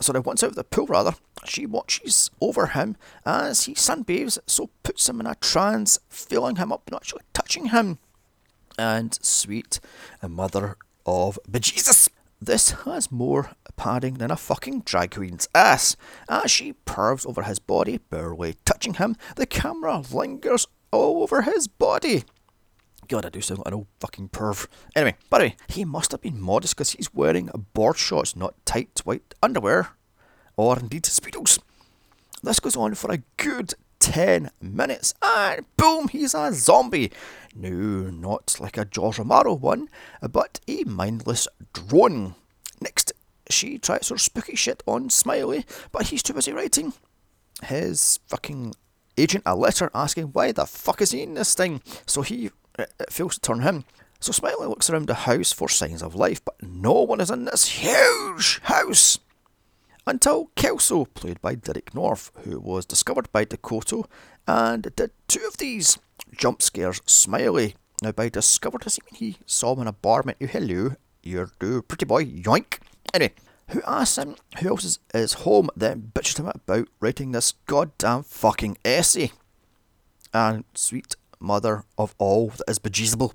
sorry, 0.00 0.20
once 0.20 0.42
out 0.42 0.50
of 0.50 0.56
the 0.56 0.64
pool 0.64 0.86
rather, 0.86 1.14
she 1.44 1.66
watches 1.66 2.30
over 2.40 2.68
him 2.68 2.96
as 3.24 3.64
he 3.64 3.74
sunbathes, 3.74 4.38
so 4.46 4.70
puts 4.82 5.08
him 5.08 5.20
in 5.20 5.26
a 5.26 5.34
trance, 5.36 5.98
filling 6.08 6.56
him 6.56 6.72
up, 6.72 6.90
not 6.90 7.02
actually 7.02 7.22
touching 7.32 7.66
him. 7.66 7.98
And 8.78 9.18
sweet 9.22 9.80
mother 10.26 10.76
of 11.06 11.38
bejesus, 11.50 12.08
this 12.40 12.70
has 12.84 13.10
more 13.10 13.50
padding 13.78 14.14
than 14.14 14.30
a 14.30 14.36
fucking 14.36 14.80
drag 14.80 15.12
queen's 15.12 15.48
ass. 15.54 15.96
As 16.28 16.50
she 16.50 16.74
pervs 16.84 17.26
over 17.26 17.44
his 17.44 17.58
body, 17.58 17.96
barely 17.96 18.56
touching 18.66 18.94
him, 18.94 19.16
the 19.36 19.46
camera 19.46 20.02
lingers 20.12 20.66
all 20.90 21.22
over 21.22 21.42
his 21.42 21.66
body. 21.68 22.24
God, 23.08 23.24
I 23.24 23.30
do 23.30 23.40
sound 23.40 23.60
like 23.60 23.68
an 23.68 23.74
old 23.74 23.86
fucking 24.00 24.28
perv. 24.28 24.66
Anyway, 24.94 25.14
by 25.30 25.38
the 25.38 25.44
way, 25.44 25.56
he 25.68 25.86
must 25.86 26.12
have 26.12 26.20
been 26.20 26.38
modest 26.38 26.76
because 26.76 26.90
he's 26.90 27.14
wearing 27.14 27.48
board 27.72 27.96
shorts, 27.96 28.36
not 28.36 28.54
tight 28.66 29.00
white 29.04 29.34
underwear, 29.42 29.92
or 30.58 30.78
indeed 30.78 31.04
speedos. 31.04 31.58
This 32.42 32.60
goes 32.60 32.76
on 32.76 32.94
for 32.94 33.10
a 33.10 33.22
good 33.38 33.72
10 34.00 34.50
minutes, 34.60 35.14
and 35.22 35.64
boom, 35.76 36.08
he's 36.08 36.34
a 36.34 36.52
zombie. 36.52 37.10
No, 37.54 38.10
not 38.10 38.56
like 38.60 38.76
a 38.76 38.84
George 38.84 39.18
Romero 39.18 39.54
one, 39.54 39.88
but 40.20 40.60
a 40.68 40.84
mindless 40.84 41.48
drone. 41.72 42.34
She 43.50 43.78
tries 43.78 44.08
her 44.08 44.18
spooky 44.18 44.56
shit 44.56 44.82
on 44.86 45.10
Smiley, 45.10 45.64
but 45.92 46.08
he's 46.08 46.22
too 46.22 46.34
busy 46.34 46.52
writing 46.52 46.92
his 47.64 48.20
fucking 48.26 48.74
agent 49.16 49.42
a 49.44 49.56
letter 49.56 49.90
asking 49.94 50.26
why 50.26 50.52
the 50.52 50.66
fuck 50.66 51.00
is 51.00 51.10
he 51.10 51.22
in 51.22 51.34
this 51.34 51.54
thing. 51.54 51.82
So 52.06 52.22
he 52.22 52.50
it, 52.78 52.92
it 53.00 53.12
feels 53.12 53.34
to 53.34 53.40
turn 53.40 53.60
him. 53.60 53.84
So 54.20 54.32
Smiley 54.32 54.66
looks 54.66 54.90
around 54.90 55.06
the 55.06 55.14
house 55.14 55.52
for 55.52 55.68
signs 55.68 56.02
of 56.02 56.14
life, 56.14 56.44
but 56.44 56.62
no 56.62 56.92
one 56.92 57.20
is 57.20 57.30
in 57.30 57.44
this 57.44 57.68
huge 57.68 58.60
house. 58.62 59.18
Until 60.06 60.50
Kelso, 60.56 61.04
played 61.04 61.40
by 61.40 61.54
Derek 61.54 61.94
North, 61.94 62.30
who 62.44 62.58
was 62.58 62.86
discovered 62.86 63.30
by 63.30 63.44
DeCoteau 63.44 64.06
and 64.46 64.94
did 64.96 65.10
two 65.28 65.44
of 65.46 65.58
these 65.58 65.98
jump 66.36 66.62
scares 66.62 67.02
Smiley. 67.04 67.74
Now, 68.02 68.12
by 68.12 68.28
discovered, 68.28 68.82
does 68.82 68.96
he 68.96 69.02
mean 69.10 69.32
he 69.32 69.38
saw 69.44 69.74
him 69.74 69.82
in 69.82 69.86
a 69.86 69.92
bar, 69.92 70.22
meant 70.24 70.38
you, 70.40 70.46
hello, 70.46 70.94
you're 71.22 71.50
do 71.60 71.82
pretty 71.82 72.06
boy, 72.06 72.24
yoink. 72.24 72.78
Anyway, 73.14 73.32
who 73.70 73.82
asks 73.86 74.18
him 74.18 74.36
who 74.60 74.68
else 74.68 74.84
is, 74.84 74.98
is 75.14 75.32
home, 75.34 75.68
then 75.76 76.12
bitches 76.14 76.38
him 76.38 76.48
about 76.48 76.88
writing 77.00 77.32
this 77.32 77.54
goddamn 77.66 78.22
fucking 78.22 78.78
essay. 78.84 79.32
And 80.32 80.64
sweet 80.74 81.16
mother 81.40 81.84
of 81.96 82.14
all 82.18 82.48
that 82.48 82.68
is 82.68 82.78
bejeezable. 82.78 83.32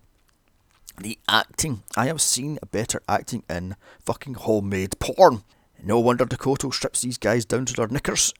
The 0.97 1.17
acting. 1.27 1.83
I 1.97 2.05
have 2.05 2.21
seen 2.21 2.59
better 2.71 3.01
acting 3.09 3.43
in 3.49 3.75
fucking 4.05 4.35
homemade 4.35 4.99
porn. 4.99 5.43
No 5.81 5.99
wonder 5.99 6.25
DeCoteau 6.25 6.73
strips 6.73 7.01
these 7.01 7.17
guys 7.17 7.45
down 7.45 7.65
to 7.65 7.73
their 7.73 7.87
knickers, 7.87 8.33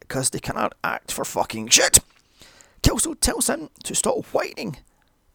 because 0.00 0.30
they 0.30 0.40
cannot 0.40 0.74
act 0.82 1.12
for 1.12 1.24
fucking 1.24 1.68
shit. 1.68 2.00
Kelso 2.82 3.14
tells 3.14 3.48
him 3.48 3.70
to 3.84 3.94
stop 3.94 4.24
whining. 4.26 4.76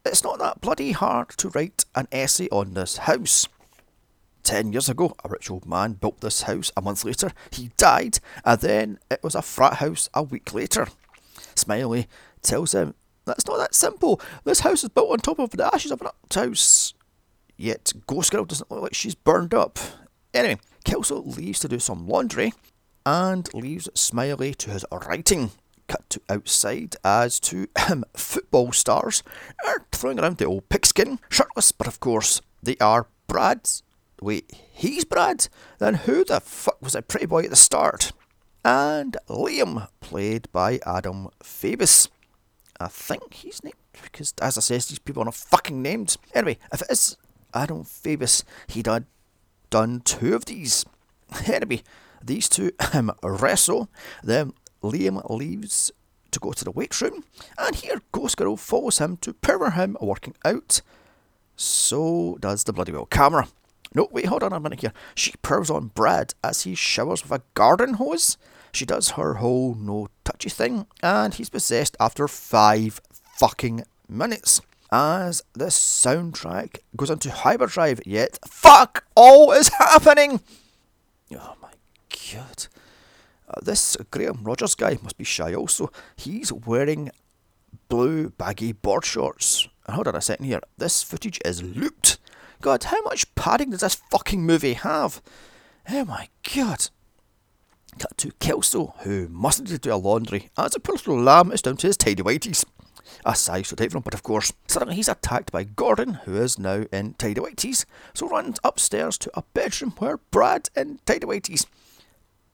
It's 0.06 0.24
not 0.24 0.38
that 0.40 0.62
bloody 0.62 0.92
hard 0.92 1.30
to 1.38 1.50
write 1.50 1.86
an 1.96 2.08
essay 2.12 2.48
on 2.52 2.74
this 2.74 2.98
house. 2.98 3.48
Ten 4.46 4.72
years 4.72 4.90
ago, 4.90 5.16
a 5.24 5.28
rich 5.28 5.50
old 5.50 5.66
man 5.66 5.94
built 5.94 6.22
this 6.22 6.44
house. 6.44 6.72
A 6.78 6.82
month 6.82 7.04
later, 7.04 7.32
he 7.50 7.72
died, 7.78 8.20
and 8.46 8.62
then 8.62 9.00
it 9.10 9.24
was 9.24 9.34
a 9.34 9.42
frat 9.42 9.78
house 9.78 10.08
a 10.14 10.22
week 10.22 10.54
later. 10.54 10.88
Smiley 11.56 12.08
tells 12.44 12.76
him 12.76 12.94
that's 13.26 13.48
not 13.48 13.58
that 13.58 13.74
simple. 13.74 14.22
This 14.44 14.60
house 14.60 14.84
is 14.84 14.90
built 14.90 15.10
on 15.10 15.18
top 15.18 15.40
of 15.40 15.50
the 15.50 15.74
ashes 15.74 15.92
of 15.92 16.00
an 16.02 16.08
old 16.08 16.48
house. 16.48 16.94
Yet 17.58 17.92
Ghost 18.06 18.32
Girl 18.32 18.46
doesn't 18.46 18.70
look 18.70 18.84
like 18.84 18.94
she's 18.94 19.16
burned 19.16 19.56
up. 19.56 19.80
Anyway, 20.32 20.60
Kelso 20.84 21.22
leaves 21.22 21.60
to 21.62 21.68
do 21.68 21.80
some 21.80 22.08
laundry 22.08 22.54
and 23.04 23.52
leaves 23.52 23.90
Smiley 23.96 24.54
to 24.54 24.70
his 24.70 24.86
writing. 24.92 25.52
Cut 25.88 26.08
to 26.12 26.22
outside 26.30 26.96
as 27.04 27.40
two 27.40 27.68
um, 27.90 28.06
football 28.16 28.72
stars 28.74 29.24
are 29.66 29.88
throwing 29.92 30.20
around 30.20 30.38
the 30.38 30.46
old 30.46 30.70
pigskin, 30.70 31.20
shirtless, 31.30 31.72
but 31.72 31.88
of 31.88 32.00
course 32.00 32.42
they 32.62 32.78
are 32.78 33.08
Brad's 33.28 33.82
Wait, 34.22 34.52
he's 34.72 35.06
Brad? 35.06 35.48
Then 35.80 35.96
who 35.96 36.24
the 36.24 36.40
fuck 36.40 36.82
was 36.82 36.94
that 36.94 37.08
pretty 37.08 37.26
boy 37.26 37.44
at 37.44 37.50
the 37.50 37.56
start? 37.56 38.12
And 38.64 39.18
Liam, 39.28 39.88
played 40.00 40.52
by 40.52 40.80
Adam 40.86 41.30
Fabus. 41.44 42.10
I 42.80 42.88
think 42.88 43.34
he's 43.34 43.64
named 43.64 43.76
because, 44.02 44.34
as 44.42 44.58
I 44.58 44.62
said, 44.62 44.82
these 44.82 45.00
people 45.00 45.22
are 45.22 45.26
not 45.26 45.36
fucking 45.36 45.82
named. 45.82 46.18
Anyway, 46.34 46.58
if 46.74 46.82
it 46.82 46.90
is 46.90 47.18
Adam 47.54 47.84
Fabus, 47.84 48.44
he'd 48.68 48.88
had 48.88 49.06
done 49.70 50.02
two 50.02 50.36
of 50.36 50.46
these. 50.46 50.86
Anyway, 51.48 51.82
these 52.24 52.48
two 52.48 52.72
um, 52.94 53.12
wrestle. 53.24 53.90
Then 54.24 54.54
Liam 54.84 55.28
leaves 55.30 55.92
to 56.32 56.40
go 56.40 56.52
to 56.52 56.64
the 56.64 56.72
weight 56.72 57.00
room, 57.02 57.24
and 57.58 57.76
here 57.76 58.02
Ghost 58.12 58.38
Girl 58.38 58.58
follows 58.58 59.00
him 59.00 59.18
to 59.18 59.34
power 59.34 59.72
him 59.72 59.98
working 60.02 60.36
out. 60.44 60.82
So 61.56 62.38
does 62.40 62.64
the 62.64 62.74
bloody 62.74 62.92
well 62.92 63.06
camera. 63.06 63.48
No, 63.96 64.10
wait, 64.12 64.26
hold 64.26 64.44
on 64.44 64.52
a 64.52 64.60
minute 64.60 64.82
here. 64.82 64.94
She 65.16 65.34
purrs 65.42 65.70
on 65.70 65.88
Brad 65.96 66.34
as 66.44 66.64
he 66.64 66.76
showers 66.76 67.24
with 67.24 67.32
a 67.32 67.44
garden 67.54 67.94
hose. 67.96 68.38
She 68.74 68.86
does 68.86 69.12
her 69.12 69.36
whole 69.36 69.74
no 69.74 70.10
touchy 70.26 70.50
thing, 70.50 70.86
and 71.02 71.34
he's 71.34 71.50
possessed 71.50 71.96
after 71.98 72.28
five 72.28 73.00
fucking 73.38 73.86
minutes. 74.10 74.62
As 74.92 75.44
the 75.54 75.66
soundtrack 75.66 76.80
goes 76.96 77.10
into 77.10 77.32
hyperdrive, 77.32 78.02
yet 78.06 78.38
fuck 78.46 79.06
all 79.16 79.54
is 79.54 79.70
happening. 79.80 80.42
Oh 81.34 81.56
my 81.62 81.72
god. 82.34 82.68
Uh, 83.48 83.62
this 83.62 83.96
Graham 84.12 84.44
Rogers 84.44 84.76
guy 84.76 84.98
must 85.02 85.18
be 85.18 85.24
shy 85.24 85.54
also. 85.54 85.90
He's 86.16 86.52
wearing 86.52 87.12
blue 87.88 88.30
baggy 88.32 88.74
board 88.74 89.06
shorts. 89.06 89.68
Hold 89.88 90.08
on 90.08 90.16
a 90.16 90.22
second 90.22 90.46
here. 90.46 90.62
This 90.78 91.02
footage 91.02 91.40
is 91.46 91.64
looped. 91.64 92.18
God, 92.62 92.84
how 92.86 93.02
much 93.02 93.34
padding 93.36 93.72
does 93.72 93.82
this 93.82 93.96
fucking 93.96 94.44
movie 94.44 94.74
have? 94.74 95.22
Oh 95.90 96.06
my 96.06 96.30
god. 96.56 96.90
Cut 98.00 98.18
to 98.18 98.32
Kelso, 98.40 98.94
who 99.00 99.30
mustn't 99.30 99.82
do 99.82 99.94
a 99.94 99.96
laundry, 99.96 100.50
as 100.58 100.76
a 100.76 100.80
poor 100.80 100.96
little 100.96 101.20
lamb 101.20 101.52
is 101.52 101.62
down 101.62 101.78
to 101.78 101.88
his 101.88 101.98
tidy 101.98 102.24
whities. 102.24 102.66
A 103.26 103.36
sigh 103.36 103.62
to 103.62 103.76
take 103.76 103.92
from, 103.92 104.02
but 104.02 104.14
of 104.14 104.24
course, 104.24 104.52
suddenly 104.68 104.96
he's 104.96 105.08
attacked 105.08 105.52
by 105.52 105.64
Gordon, 105.64 106.16
who 106.26 106.36
is 106.36 106.60
now 106.60 106.86
in 106.92 107.14
tidy 107.14 107.40
whities, 107.40 107.86
so 108.14 108.28
runs 108.28 108.60
upstairs 108.64 109.18
to 109.20 109.32
a 109.34 109.44
bedroom 109.54 109.94
where 110.00 110.18
Brad 110.32 110.70
in 110.76 111.00
tidy 111.06 111.26
whities 111.26 111.66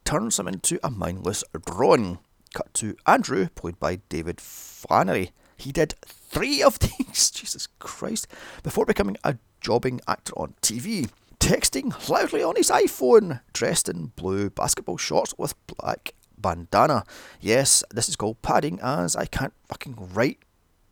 turns 0.06 0.40
him 0.40 0.48
into 0.48 0.80
a 0.84 0.92
mindless 0.92 1.44
drone. 1.66 2.20
Cut 2.54 2.74
to 2.76 2.96
Andrew, 3.08 3.48
played 3.56 3.80
by 3.80 4.02
David 4.10 4.42
Flannery. 4.42 5.32
He 5.58 5.72
did 5.72 5.96
three 6.06 6.62
of 6.62 6.80
these, 6.80 7.32
Jesus 7.32 7.68
Christ, 7.80 8.28
before 8.62 8.86
becoming 8.86 9.18
a 9.24 9.38
jobbing 9.62 10.02
actor 10.08 10.34
on 10.36 10.56
TV. 10.62 11.10
Texting 11.40 12.10
loudly 12.10 12.44
on 12.44 12.56
his 12.56 12.70
iPhone, 12.70 13.42
dressed 13.54 13.90
in 13.90 14.12
blue 14.16 14.50
basketball 14.50 14.98
shorts 14.98 15.34
with 15.38 15.56
black 15.68 16.14
bandana. 16.38 17.04
Yes, 17.40 17.84
this 17.92 18.10
is 18.10 18.16
called 18.16 18.42
padding, 18.42 18.80
as 18.82 19.16
I 19.16 19.26
can't 19.26 19.54
fucking 19.68 20.10
write 20.14 20.40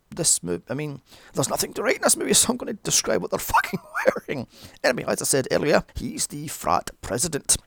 this 0.09 0.41
movie. 0.41 0.63
I 0.69 0.73
mean, 0.73 1.01
there's 1.33 1.49
nothing 1.49 1.73
to 1.73 1.83
write 1.83 1.97
in 1.97 2.01
this 2.01 2.17
movie, 2.17 2.33
so 2.35 2.51
I'm 2.51 2.57
going 2.57 2.75
to 2.75 2.83
describe 2.83 3.21
what 3.21 3.31
they're 3.31 3.39
fucking 3.55 3.79
wearing. 4.05 4.47
Anyway, 4.83 5.11
as 5.11 5.21
I 5.21 5.25
said 5.25 5.47
earlier, 5.51 5.83
he's 5.95 6.27
the 6.27 6.47
frat 6.47 6.91
president. 7.01 7.57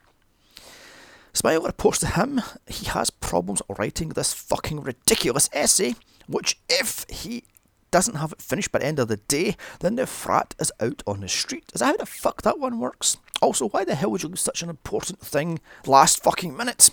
Smile 1.34 1.62
reports 1.62 1.98
to 2.00 2.08
him 2.08 2.42
he 2.66 2.86
has 2.86 3.08
problems 3.08 3.62
writing 3.78 4.10
this 4.10 4.34
fucking 4.34 4.82
ridiculous 4.82 5.48
essay, 5.52 5.94
which, 6.26 6.58
if 6.68 7.06
he 7.08 7.44
doesn't 7.92 8.16
have 8.16 8.32
it 8.32 8.42
finished 8.42 8.72
by 8.72 8.80
the 8.80 8.86
end 8.86 8.98
of 8.98 9.06
the 9.06 9.18
day, 9.18 9.54
then 9.78 9.94
the 9.94 10.06
frat 10.06 10.56
is 10.58 10.72
out 10.80 11.04
on 11.06 11.20
the 11.20 11.28
street. 11.28 11.70
Is 11.72 11.78
that 11.78 11.86
how 11.86 11.96
the 11.96 12.06
fuck 12.06 12.42
that 12.42 12.58
one 12.58 12.80
works? 12.80 13.18
Also, 13.40 13.68
why 13.68 13.84
the 13.84 13.94
hell 13.94 14.10
would 14.10 14.24
you 14.24 14.30
do 14.30 14.36
such 14.36 14.62
an 14.62 14.70
important 14.70 15.20
thing 15.20 15.60
last 15.86 16.22
fucking 16.22 16.56
minute? 16.56 16.90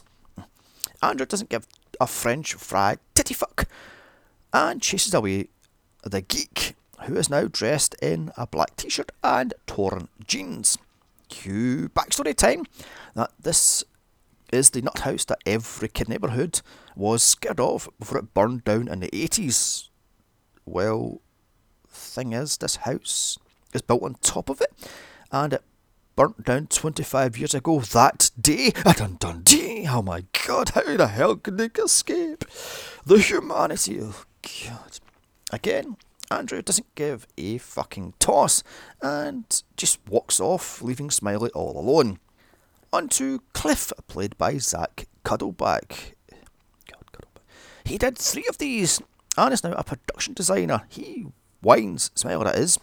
Andrew 1.02 1.26
doesn't 1.26 1.50
give 1.50 1.66
a 2.00 2.06
French 2.06 2.54
fry 2.54 2.98
titty 3.16 3.34
fuck 3.34 3.68
and 4.54 4.82
chases 4.82 5.14
away 5.14 5.48
the 6.04 6.22
geek, 6.22 6.76
who 7.06 7.16
is 7.16 7.30
now 7.30 7.48
dressed 7.48 7.96
in 8.02 8.32
a 8.38 8.46
black 8.46 8.76
t 8.76 8.90
shirt 8.90 9.12
and 9.24 9.54
torn 9.66 10.10
jeans. 10.26 10.78
Cue 11.30 11.90
backstory 11.90 12.36
time 12.36 12.66
that 13.14 13.32
this 13.40 13.84
is 14.52 14.72
the 14.72 14.82
nut 14.82 15.00
house 15.00 15.26
that 15.26 15.40
every 15.46 15.88
kid 15.88 16.10
neighbourhood 16.10 16.62
was 16.96 17.22
scared 17.22 17.60
of 17.60 17.88
before 18.00 18.18
it 18.18 18.34
burned 18.34 18.64
down 18.64 18.88
in 18.88 19.00
the 19.00 19.10
80s. 19.10 19.89
Well, 20.70 21.20
thing 21.88 22.32
is, 22.34 22.58
this 22.58 22.76
house 22.78 23.40
is 23.74 23.82
built 23.82 24.04
on 24.04 24.14
top 24.22 24.50
of 24.50 24.62
it, 24.62 24.72
and 25.32 25.54
it 25.54 25.64
burnt 26.16 26.46
down 26.46 26.68
25 26.68 27.40
years 27.40 27.56
ago 27.56 27.80
that 27.80 28.30
day. 28.40 28.72
Ah, 28.86 28.94
dun 28.96 29.18
dun 29.20 29.42
dee! 29.42 29.88
Oh 29.90 30.04
my 30.04 30.26
god, 30.46 30.70
how 30.70 30.84
the 30.96 31.08
hell 31.08 31.38
could 31.38 31.58
they 31.58 31.72
escape? 31.82 32.46
The 33.04 33.18
humanity, 33.18 34.00
oh 34.00 34.24
god. 34.44 35.00
Again, 35.52 35.98
Andrew 36.30 36.62
doesn't 36.62 36.94
give 36.94 37.26
a 37.36 37.58
fucking 37.58 38.14
toss 38.20 38.62
and 39.02 39.64
just 39.76 39.98
walks 40.08 40.40
off, 40.40 40.84
leaving 40.84 41.10
Smiley 41.10 41.50
all 41.56 41.80
alone. 41.80 42.20
On 42.94 43.10
to 43.10 43.42
Cliff, 43.54 43.92
played 44.08 44.38
by 44.38 44.60
Zach 44.60 45.08
Cuddleback. 45.24 46.16
God, 46.30 47.12
Cuddleback. 47.12 47.44
He 47.86 47.98
did 47.98 48.20
three 48.20 48.46
of 48.48 48.60
these 48.60 49.02
and 49.40 49.54
is 49.54 49.64
now 49.64 49.74
a 49.74 49.84
production 49.84 50.34
designer. 50.34 50.84
He 50.90 51.28
whines, 51.62 52.12
Smiley 52.16 52.46
that 52.46 52.58
is, 52.58 52.78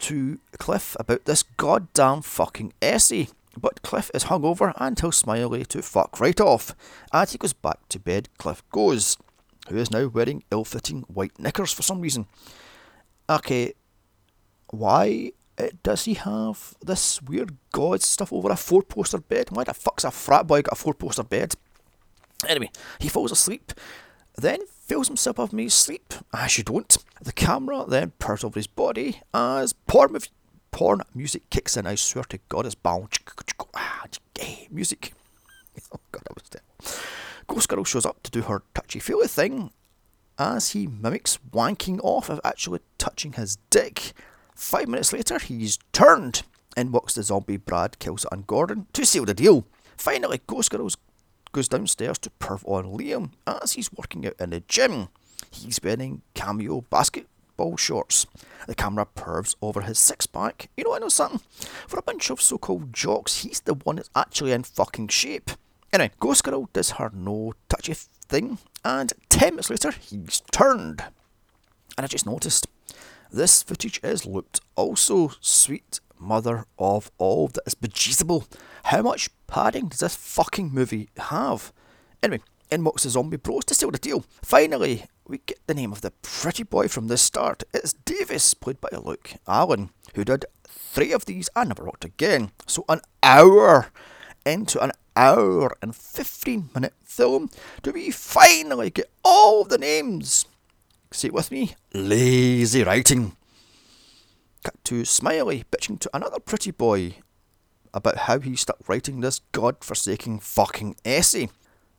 to 0.00 0.38
Cliff 0.58 0.96
about 0.98 1.24
this 1.24 1.42
goddamn 1.42 2.22
fucking 2.22 2.72
essay. 2.82 3.28
But 3.56 3.82
Cliff 3.82 4.10
is 4.14 4.24
hungover 4.24 4.72
and 4.76 4.96
tells 4.96 5.16
Smiley 5.16 5.64
to 5.66 5.82
fuck 5.82 6.20
right 6.20 6.40
off. 6.40 6.74
As 7.12 7.32
he 7.32 7.38
goes 7.38 7.52
back 7.52 7.88
to 7.88 7.98
bed, 7.98 8.28
Cliff 8.38 8.62
goes, 8.70 9.16
who 9.68 9.76
is 9.76 9.90
now 9.90 10.06
wearing 10.06 10.44
ill 10.50 10.64
fitting 10.64 11.02
white 11.02 11.38
knickers 11.38 11.72
for 11.72 11.82
some 11.82 12.00
reason. 12.00 12.26
Okay, 13.28 13.74
why 14.70 15.32
uh, 15.58 15.68
does 15.82 16.04
he 16.04 16.14
have 16.14 16.74
this 16.80 17.20
weird 17.22 17.56
god 17.72 18.02
stuff 18.02 18.32
over 18.32 18.50
a 18.50 18.56
four 18.56 18.82
poster 18.82 19.18
bed? 19.18 19.48
Why 19.50 19.64
the 19.64 19.74
fuck's 19.74 20.04
a 20.04 20.10
frat 20.10 20.46
boy 20.46 20.62
got 20.62 20.72
a 20.72 20.76
four 20.76 20.94
poster 20.94 21.24
bed? 21.24 21.54
Anyway, 22.46 22.70
he 23.00 23.08
falls 23.08 23.32
asleep, 23.32 23.72
then 24.36 24.60
feels 24.88 25.08
himself 25.08 25.38
off 25.38 25.52
me 25.52 25.68
sleep, 25.68 26.14
as 26.32 26.56
you 26.56 26.64
don't. 26.64 26.96
The 27.20 27.32
camera 27.32 27.84
then 27.86 28.12
purrs 28.18 28.42
over 28.42 28.58
his 28.58 28.66
body 28.66 29.20
as 29.34 29.74
porn, 29.74 30.16
porn 30.70 31.02
music 31.14 31.48
kicks 31.50 31.76
in. 31.76 31.86
I 31.86 31.94
swear 31.94 32.24
to 32.24 32.38
God, 32.48 32.64
it's 32.64 32.74
bound. 32.74 33.18
Ah, 33.74 34.06
music. 34.70 35.12
Oh 35.94 36.00
God, 36.10 36.22
that 36.24 36.34
was 36.34 36.48
dead. 36.50 36.62
Ghost 37.46 37.68
Girl 37.68 37.84
shows 37.84 38.04
up 38.04 38.20
to 38.24 38.32
do 38.32 38.42
her 38.42 38.62
touchy 38.74 38.98
feely 38.98 39.28
thing 39.28 39.70
as 40.36 40.70
he 40.70 40.88
mimics 40.88 41.38
wanking 41.52 42.00
off 42.02 42.28
of 42.28 42.40
actually 42.42 42.80
touching 42.98 43.34
his 43.34 43.58
dick. 43.70 44.12
Five 44.56 44.88
minutes 44.88 45.12
later, 45.12 45.38
he's 45.38 45.78
turned. 45.92 46.42
In 46.76 46.90
walks 46.90 47.14
the 47.14 47.22
zombie 47.22 47.58
Brad, 47.58 48.00
Kelso, 48.00 48.28
and 48.32 48.44
Gordon 48.46 48.86
to 48.92 49.06
seal 49.06 49.24
the 49.24 49.34
deal. 49.34 49.66
Finally, 49.96 50.40
Ghost 50.48 50.70
Girl 50.70 50.88
goes 51.52 51.68
downstairs 51.68 52.18
to 52.18 52.30
perv 52.40 52.62
on 52.64 52.96
Liam 52.96 53.30
as 53.46 53.72
he's 53.72 53.92
working 53.92 54.26
out 54.26 54.34
in 54.38 54.50
the 54.50 54.60
gym. 54.60 55.08
He's 55.50 55.80
wearing 55.82 56.22
cameo 56.34 56.82
basketball 56.90 57.76
shorts. 57.76 58.26
The 58.66 58.74
camera 58.74 59.06
pervs 59.06 59.56
over 59.62 59.82
his 59.82 59.98
six 59.98 60.26
pack. 60.26 60.68
You 60.76 60.84
know, 60.84 60.94
I 60.94 60.98
know 60.98 61.08
something. 61.08 61.40
For 61.86 61.98
a 61.98 62.02
bunch 62.02 62.30
of 62.30 62.42
so 62.42 62.58
called 62.58 62.92
jocks, 62.92 63.42
he's 63.42 63.60
the 63.60 63.74
one 63.74 63.96
that's 63.96 64.10
actually 64.14 64.52
in 64.52 64.64
fucking 64.64 65.08
shape. 65.08 65.50
Anyway, 65.92 66.10
Ghost 66.20 66.44
Girl 66.44 66.68
does 66.72 66.92
her 66.92 67.10
no 67.14 67.54
touchy 67.68 67.94
thing, 67.94 68.58
and 68.84 69.12
10 69.30 69.54
minutes 69.54 69.70
later, 69.70 69.90
he's 69.90 70.42
turned. 70.52 71.02
And 71.96 72.04
I 72.04 72.06
just 72.06 72.26
noticed 72.26 72.66
this 73.32 73.62
footage 73.62 74.00
is 74.02 74.26
looped. 74.26 74.60
Also, 74.76 75.32
sweet 75.40 76.00
mother 76.18 76.66
of 76.78 77.10
all 77.18 77.48
that 77.48 77.62
is 77.66 77.74
bejeezable. 77.74 78.46
How 78.84 79.02
much 79.02 79.30
padding 79.46 79.88
does 79.88 80.00
this 80.00 80.16
fucking 80.16 80.72
movie 80.72 81.08
have? 81.16 81.72
Anyway, 82.22 82.42
in 82.70 82.84
walks 82.84 83.04
the 83.04 83.10
zombie 83.10 83.36
bros 83.36 83.64
to 83.66 83.74
seal 83.74 83.90
the 83.90 83.98
deal. 83.98 84.24
Finally, 84.42 85.04
we 85.26 85.38
get 85.38 85.58
the 85.66 85.74
name 85.74 85.92
of 85.92 86.00
the 86.00 86.10
pretty 86.22 86.62
boy 86.62 86.88
from 86.88 87.08
the 87.08 87.16
start. 87.16 87.62
It's 87.72 87.92
Davis, 87.92 88.54
played 88.54 88.80
by 88.80 88.88
Luke 88.96 89.34
Allen, 89.46 89.90
who 90.14 90.24
did 90.24 90.44
three 90.66 91.12
of 91.12 91.26
these 91.26 91.48
and 91.54 91.68
never 91.68 91.84
rocked 91.84 92.04
again. 92.04 92.50
So 92.66 92.84
an 92.88 93.00
hour 93.22 93.90
into 94.44 94.82
an 94.82 94.92
hour 95.14 95.76
and 95.82 95.94
15 95.94 96.70
minute 96.74 96.94
film 97.04 97.50
do 97.82 97.92
we 97.92 98.10
finally 98.10 98.90
get 98.90 99.10
all 99.24 99.64
the 99.64 99.78
names. 99.78 100.46
Say 101.12 101.28
it 101.28 101.34
with 101.34 101.50
me 101.50 101.74
lazy 101.92 102.84
writing. 102.84 103.37
Cut 104.62 104.82
to 104.84 105.04
Smiley 105.04 105.64
bitching 105.70 106.00
to 106.00 106.10
another 106.12 106.40
pretty 106.40 106.70
boy 106.70 107.16
about 107.94 108.18
how 108.18 108.38
he 108.38 108.56
stuck 108.56 108.88
writing 108.88 109.20
this 109.20 109.40
god-forsaking 109.52 110.40
fucking 110.40 110.96
essay. 111.04 111.48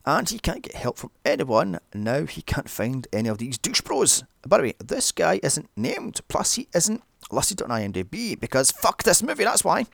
And 0.05 0.29
he 0.29 0.39
can't 0.39 0.63
get 0.63 0.75
help 0.75 0.97
from 0.97 1.11
anyone, 1.25 1.79
now 1.93 2.25
he 2.25 2.41
can't 2.41 2.69
find 2.69 3.07
any 3.11 3.29
of 3.29 3.37
these 3.37 3.57
douche 3.57 3.81
bros. 3.81 4.23
By 4.47 4.57
the 4.57 4.63
way, 4.63 4.73
this 4.83 5.11
guy 5.11 5.39
isn't 5.43 5.69
named, 5.75 6.21
plus 6.27 6.55
he 6.55 6.67
isn't 6.73 7.03
listed 7.31 7.61
on 7.61 7.69
IMDb, 7.69 8.39
because 8.39 8.71
fuck 8.71 9.03
this 9.03 9.21
movie, 9.21 9.43
that's 9.43 9.63
why. 9.63 9.85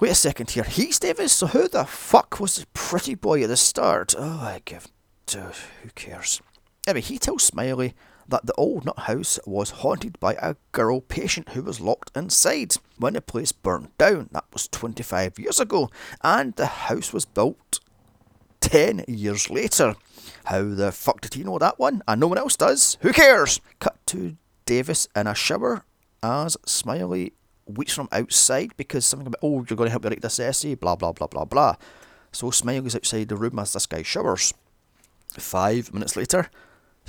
Wait 0.00 0.10
a 0.10 0.14
second 0.14 0.50
here. 0.50 0.64
He's 0.64 0.98
Davis, 0.98 1.32
so 1.32 1.46
who 1.46 1.68
the 1.68 1.84
fuck 1.84 2.40
was 2.40 2.56
the 2.56 2.66
pretty 2.72 3.14
boy 3.14 3.42
at 3.42 3.48
the 3.48 3.56
start? 3.56 4.14
Oh, 4.18 4.40
I 4.40 4.62
give. 4.64 4.88
Dude, 5.26 5.54
who 5.82 5.90
cares? 5.94 6.40
Anyway, 6.86 7.02
he 7.02 7.18
tells 7.18 7.44
Smiley 7.44 7.94
that 8.30 8.46
the 8.46 8.54
old 8.54 8.84
nut 8.84 9.00
house 9.00 9.38
was 9.46 9.70
haunted 9.70 10.18
by 10.20 10.34
a 10.34 10.56
girl 10.72 11.00
patient 11.00 11.50
who 11.50 11.62
was 11.62 11.80
locked 11.80 12.16
inside 12.16 12.74
when 12.98 13.14
the 13.14 13.20
place 13.20 13.52
burned 13.52 13.96
down. 13.98 14.28
That 14.32 14.44
was 14.52 14.68
25 14.68 15.38
years 15.38 15.60
ago, 15.60 15.90
and 16.22 16.54
the 16.54 16.66
house 16.66 17.12
was 17.12 17.24
built 17.24 17.80
10 18.60 19.04
years 19.06 19.50
later. 19.50 19.96
How 20.44 20.62
the 20.62 20.92
fuck 20.92 21.20
did 21.20 21.34
he 21.34 21.44
know 21.44 21.58
that 21.58 21.78
one? 21.78 22.02
And 22.08 22.20
no 22.20 22.28
one 22.28 22.38
else 22.38 22.56
does. 22.56 22.96
Who 23.00 23.12
cares? 23.12 23.60
Cut 23.78 23.96
to 24.06 24.36
Davis 24.64 25.08
in 25.14 25.26
a 25.26 25.34
shower 25.34 25.84
as 26.22 26.56
Smiley 26.66 27.32
weeks 27.66 27.94
from 27.94 28.08
outside 28.12 28.72
because 28.76 29.04
something 29.04 29.26
about, 29.26 29.40
oh, 29.42 29.64
you're 29.68 29.76
going 29.76 29.86
to 29.86 29.90
help 29.90 30.04
me 30.04 30.10
write 30.10 30.22
this 30.22 30.40
essay, 30.40 30.74
blah, 30.74 30.96
blah, 30.96 31.12
blah, 31.12 31.26
blah, 31.26 31.44
blah. 31.44 31.76
So 32.32 32.50
Smiley's 32.50 32.96
outside 32.96 33.28
the 33.28 33.36
room 33.36 33.58
as 33.58 33.72
this 33.72 33.86
guy 33.86 34.02
showers. 34.02 34.54
Five 35.38 35.92
minutes 35.92 36.16
later, 36.16 36.50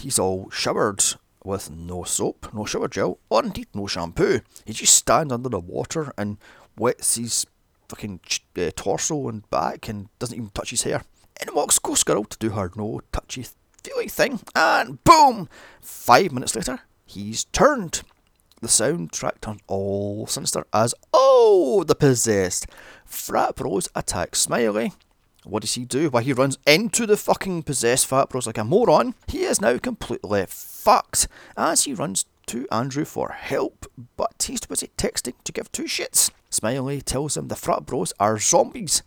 he's 0.01 0.19
all 0.19 0.49
showered 0.49 1.03
with 1.43 1.71
no 1.71 2.03
soap, 2.03 2.53
no 2.53 2.65
shower 2.65 2.87
gel, 2.87 3.19
or 3.29 3.43
indeed 3.43 3.67
no 3.73 3.87
shampoo. 3.87 4.41
He 4.65 4.73
just 4.73 4.95
stands 4.95 5.33
under 5.33 5.49
the 5.49 5.59
water 5.59 6.13
and 6.17 6.37
wets 6.77 7.15
his 7.15 7.45
fucking 7.87 8.19
uh, 8.57 8.71
torso 8.75 9.27
and 9.27 9.49
back 9.49 9.87
and 9.87 10.09
doesn't 10.19 10.37
even 10.37 10.51
touch 10.51 10.71
his 10.71 10.83
hair. 10.83 11.03
In 11.41 11.53
walks 11.55 11.79
Ghost 11.79 12.05
Girl 12.05 12.23
to 12.23 12.37
do 12.37 12.51
her 12.51 12.71
no 12.75 13.01
touchy 13.11 13.45
feely 13.83 14.07
thing, 14.07 14.39
and 14.55 15.03
boom! 15.03 15.49
Five 15.81 16.31
minutes 16.31 16.55
later, 16.55 16.81
he's 17.05 17.45
turned 17.45 18.03
the 18.61 18.67
soundtrack 18.67 19.41
turns 19.41 19.61
all 19.65 20.27
sinister 20.27 20.65
as 20.71 20.93
Oh, 21.11 21.83
the 21.83 21.95
possessed! 21.95 22.67
Frat 23.05 23.55
Bros 23.55 23.89
attack 23.95 24.35
Smiley. 24.35 24.93
What 25.43 25.61
does 25.61 25.73
he 25.73 25.85
do? 25.85 26.09
Why, 26.09 26.21
he 26.21 26.33
runs 26.33 26.57
into 26.67 27.05
the 27.05 27.17
fucking 27.17 27.63
possessed 27.63 28.05
Frat 28.05 28.29
Bros 28.29 28.45
like 28.45 28.57
a 28.57 28.63
moron. 28.63 29.15
He 29.27 29.43
is 29.43 29.59
now 29.59 29.77
completely 29.77 30.45
fucked 30.47 31.27
as 31.57 31.83
he 31.83 31.93
runs 31.93 32.25
to 32.47 32.67
Andrew 32.71 33.05
for 33.05 33.29
help, 33.29 33.85
but 34.17 34.45
he's 34.47 34.61
busy 34.61 34.91
texting 34.97 35.33
to 35.43 35.51
give 35.51 35.71
two 35.71 35.85
shits. 35.85 36.29
Smiley 36.49 37.01
tells 37.01 37.37
him 37.37 37.47
the 37.47 37.55
Frat 37.55 37.85
Bros 37.85 38.13
are 38.19 38.37
zombies 38.37 39.01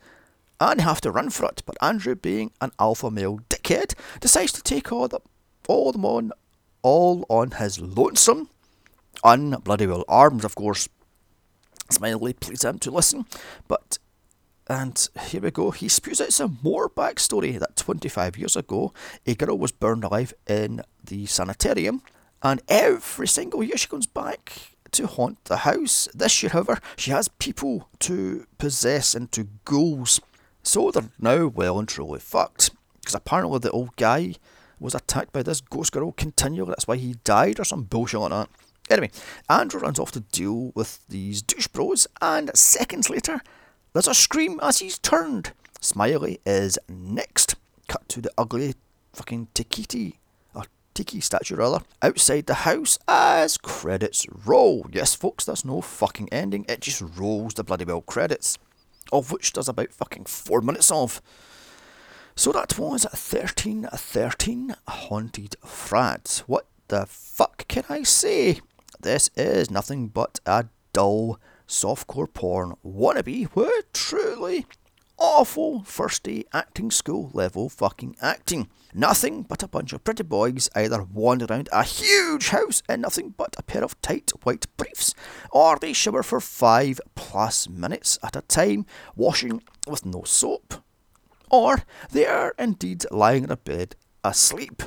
and 0.61 0.81
have 0.81 1.01
to 1.03 1.11
run 1.11 1.31
for 1.31 1.47
it, 1.47 1.62
but 1.66 1.77
Andrew, 1.81 2.14
being 2.14 2.51
an 2.61 2.73
alpha 2.81 3.11
male 3.11 3.40
dickhead, 3.49 3.94
decides 4.20 4.53
to 4.53 4.62
take 4.62 4.90
all, 4.90 5.09
the, 5.09 5.20
all 5.68 5.92
them 5.92 6.05
on 6.05 6.33
all 6.85 7.25
on 7.29 7.51
his 7.53 7.81
lonesome, 7.81 8.51
unbloody 9.25 9.88
well 9.88 10.05
armed, 10.07 10.44
of 10.44 10.55
course. 10.55 10.88
Smiley 11.90 12.35
pleads 12.35 12.64
him 12.64 12.79
to 12.79 12.90
listen, 12.90 13.27
but 13.66 13.99
and 14.66 15.09
here 15.29 15.40
we 15.40 15.50
go. 15.50 15.70
He 15.70 15.88
spews 15.88 16.20
out 16.20 16.33
some 16.33 16.59
more 16.62 16.88
backstory 16.88 17.59
that 17.59 17.77
25 17.77 18.38
years 18.38 18.57
ago, 18.57 18.92
a 19.27 19.35
girl 19.35 19.59
was 19.59 19.72
burned 19.72 20.05
alive 20.05 20.33
in 20.46 20.83
the 21.05 21.27
sanitarium, 21.27 22.03
and 22.42 22.62
every 22.68 23.29
single 23.29 23.62
year 23.62 23.77
she 23.77 23.88
comes 23.88 24.07
back 24.07 24.74
to 24.92 25.07
haunt 25.07 25.44
the 25.44 25.59
house. 25.59 26.09
This 26.14 26.42
year, 26.42 26.50
however, 26.50 26.79
she 26.96 27.11
has 27.11 27.29
people 27.29 27.88
to 28.00 28.46
possess 28.59 29.14
into 29.14 29.48
ghouls. 29.64 30.20
So 30.62 30.90
they're 30.90 31.11
now 31.18 31.46
well 31.48 31.79
and 31.79 31.88
truly 31.88 32.20
fucked. 32.20 32.70
Because 33.00 33.14
apparently 33.14 33.59
the 33.59 33.70
old 33.70 33.96
guy 33.96 34.35
was 34.81 34.94
attacked 34.94 35.33
by 35.33 35.42
this 35.42 35.61
ghost 35.61 35.92
girl 35.92 36.12
continually. 36.12 36.70
That's 36.70 36.88
why 36.88 36.96
he 36.96 37.16
died 37.24 37.61
or 37.61 37.64
some 37.64 37.83
bullshit 37.83 38.20
like 38.20 38.31
that. 38.31 38.48
Anyway, 38.90 39.11
Andrew 39.48 39.81
runs 39.81 39.98
off 39.98 40.12
to 40.12 40.20
deal 40.20 40.72
with 40.74 41.07
these 41.09 41.42
douche 41.42 41.68
bros, 41.68 42.07
and 42.20 42.50
seconds 42.55 43.09
later, 43.09 43.40
there's 43.94 44.09
a 44.09 44.14
scream 44.14 44.59
as 44.61 44.80
he's 44.80 44.98
turned. 44.98 45.52
Smiley 45.80 46.40
is 46.44 46.78
next. 46.88 47.54
Cut 47.88 48.09
to 48.09 48.20
the 48.20 48.33
ugly 48.37 48.74
fucking 49.12 49.48
Tikiti, 49.54 50.14
or 50.52 50.64
Tiki 50.94 51.20
statue 51.20 51.54
rather, 51.54 51.78
outside 52.02 52.46
the 52.46 52.54
house 52.54 52.98
as 53.07 53.57
credits 53.57 54.26
roll. 54.44 54.87
Yes, 54.90 55.14
folks, 55.14 55.44
there's 55.44 55.64
no 55.64 55.80
fucking 55.80 56.28
ending. 56.33 56.66
It 56.68 56.80
just 56.80 57.02
rolls 57.16 57.54
the 57.54 57.62
bloody 57.62 57.85
well 57.85 58.00
credits, 58.00 58.59
of 59.12 59.30
which 59.30 59.52
there's 59.52 59.68
about 59.68 59.92
fucking 59.92 60.24
four 60.24 60.61
minutes 60.61 60.90
of. 60.90 61.22
So 62.35 62.50
that 62.50 62.76
was 62.76 63.04
1313 63.04 64.74
Haunted 64.88 65.54
Frads. 65.64 66.40
What 66.40 66.66
the 66.88 67.07
fuck 67.07 67.68
can 67.68 67.85
I 67.88 68.02
say? 68.02 68.61
This 69.00 69.30
is 69.37 69.70
nothing 69.70 70.09
but 70.09 70.40
a 70.46 70.64
dull 70.92 71.38
softcore 71.66 72.33
porn 72.33 72.74
wannabe 72.85 73.55
with 73.55 73.92
truly 73.92 74.66
awful 75.18 75.83
first 75.85 76.24
day 76.24 76.44
acting 76.53 76.90
school 76.90 77.31
level 77.33 77.68
fucking 77.68 78.16
acting. 78.20 78.68
Nothing 78.92 79.42
but 79.42 79.62
a 79.62 79.68
bunch 79.68 79.92
of 79.92 80.05
pretty 80.05 80.22
boys 80.22 80.68
either 80.74 81.03
wander 81.03 81.46
around 81.46 81.68
a 81.72 81.83
huge 81.83 82.48
house 82.48 82.83
in 82.88 83.00
nothing 83.00 83.35
but 83.37 83.57
a 83.59 83.62
pair 83.62 83.83
of 83.83 84.00
tight 84.03 84.31
white 84.42 84.66
briefs, 84.77 85.14
or 85.50 85.79
they 85.79 85.92
shower 85.92 86.22
for 86.22 86.40
five 86.40 87.00
plus 87.14 87.68
minutes 87.68 88.18
at 88.22 88.37
a 88.37 88.42
time, 88.42 88.87
washing 89.16 89.62
with 89.88 90.07
no 90.07 90.22
soap, 90.24 90.74
or 91.50 91.83
they 92.11 92.27
are 92.27 92.55
indeed 92.59 93.05
lying 93.11 93.44
in 93.44 93.50
a 93.50 93.57
bed 93.57 93.96
asleep. 94.22 94.83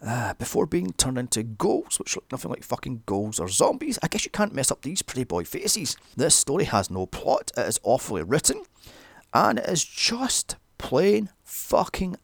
Uh, 0.00 0.32
before 0.34 0.64
being 0.64 0.92
turned 0.92 1.18
into 1.18 1.42
ghouls, 1.42 1.98
which 1.98 2.14
look 2.14 2.30
nothing 2.30 2.50
like 2.50 2.62
fucking 2.62 3.02
ghouls 3.04 3.40
or 3.40 3.48
zombies, 3.48 3.98
I 4.02 4.06
guess 4.06 4.24
you 4.24 4.30
can't 4.30 4.54
mess 4.54 4.70
up 4.70 4.82
these 4.82 5.02
pretty 5.02 5.24
boy 5.24 5.44
faces. 5.44 5.96
This 6.16 6.36
story 6.36 6.64
has 6.64 6.88
no 6.88 7.06
plot, 7.06 7.50
it 7.56 7.66
is 7.66 7.80
awfully 7.82 8.22
written, 8.22 8.62
and 9.34 9.58
it 9.58 9.68
is 9.68 9.84
just 9.84 10.54
plain 10.78 11.30
fucking 11.42 12.16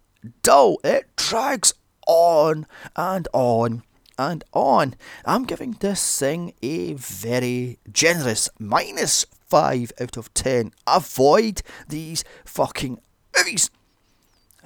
dull. 0.43 0.79
It 0.85 1.17
drags 1.17 1.75
on 2.07 2.67
and 2.95 3.27
on 3.33 3.83
and 4.19 4.45
on. 4.53 4.95
I'm 5.25 5.45
giving 5.45 5.73
this 5.81 6.19
thing 6.19 6.55
a 6.63 6.95
very 6.95 7.79
generous 7.93 8.49
minus 8.59 9.27
5 9.49 9.93
out 10.01 10.17
of 10.17 10.33
10. 10.35 10.73
Avoid 10.87 11.63
these 11.89 12.25
fucking 12.45 13.01
movies. 13.37 13.71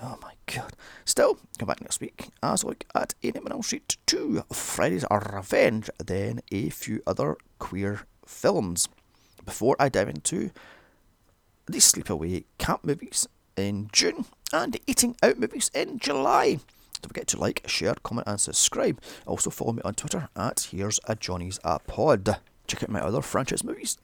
Oh 0.01 0.17
my 0.23 0.35
god. 0.47 0.75
Still, 1.05 1.39
come 1.59 1.67
back 1.67 1.81
next 1.81 2.01
week 2.01 2.29
as 2.41 2.65
we 2.65 2.71
look 2.71 2.85
at 2.95 3.15
A 3.23 3.33
Nightmare 3.33 3.63
Street 3.63 3.97
2, 4.07 4.45
Freddy's 4.53 5.05
Revenge, 5.11 5.91
then 5.99 6.41
a 6.53 6.71
few 6.71 7.03
other 7.05 7.37
queer 7.59 8.03
films. 8.25 8.89
Before 9.45 9.75
I 9.81 9.89
dive 9.89 10.09
into 10.09 10.51
the 11.67 11.79
sleepaway 11.79 12.45
camp 12.59 12.85
movies 12.85 13.27
in 13.57 13.89
June 13.93 14.27
and 14.53 14.79
eating 14.87 15.17
out 15.23 15.39
movies 15.39 15.71
in 15.75 15.99
July. 15.99 16.61
Don't 17.01 17.09
forget 17.09 17.27
to 17.29 17.41
like, 17.41 17.63
share, 17.67 17.95
comment, 18.03 18.29
and 18.29 18.41
subscribe. 18.41 19.01
Also 19.27 19.51
follow 19.51 19.73
me 19.73 19.83
on 19.85 19.95
Twitter 19.95 20.29
at 20.37 20.69
Here's 20.71 21.01
a 21.09 21.17
Johnny's 21.17 21.59
a 21.65 21.81
Pod. 21.81 22.39
Check 22.69 22.85
out 22.85 22.89
my 22.89 23.01
other 23.01 23.23
franchise 23.23 23.65
movies 23.65 23.99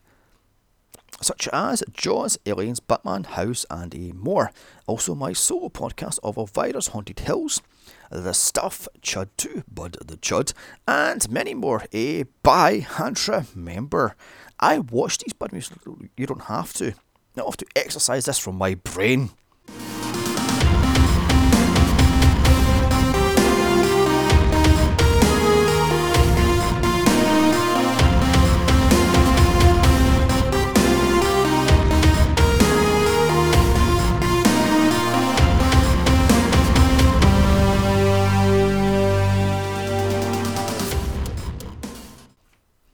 such 1.25 1.49
as 1.53 1.83
Jaws, 1.93 2.39
Aliens, 2.47 2.81
Batman, 2.81 3.25
House, 3.25 3.67
and 3.71 3.95
a 3.95 4.13
more. 4.13 4.51
Also, 4.87 5.15
my 5.15 5.33
solo 5.33 5.69
podcast 5.69 6.19
of 6.23 6.37
Elvira's 6.37 6.89
Haunted 6.89 7.21
Hills, 7.21 7.63
The 8.11 8.33
Stuff, 8.33 8.89
Chud 9.01 9.29
2, 9.37 9.65
Bud 9.73 9.97
the 10.05 10.17
Chud, 10.17 10.53
and 10.87 11.29
many 11.31 11.55
more. 11.55 11.85
A 11.93 12.25
bye, 12.43 12.87
and 12.99 13.29
remember, 13.29 14.15
I 14.61 14.79
watch 14.79 15.19
these 15.19 15.35
movies, 15.41 15.71
you 16.17 16.27
don't 16.27 16.45
have 16.45 16.73
to. 16.75 16.95
I 17.37 17.43
have 17.43 17.57
to 17.57 17.67
exercise 17.75 18.27
this 18.27 18.39
from 18.39 18.57
my 18.57 18.75
brain. 18.75 19.31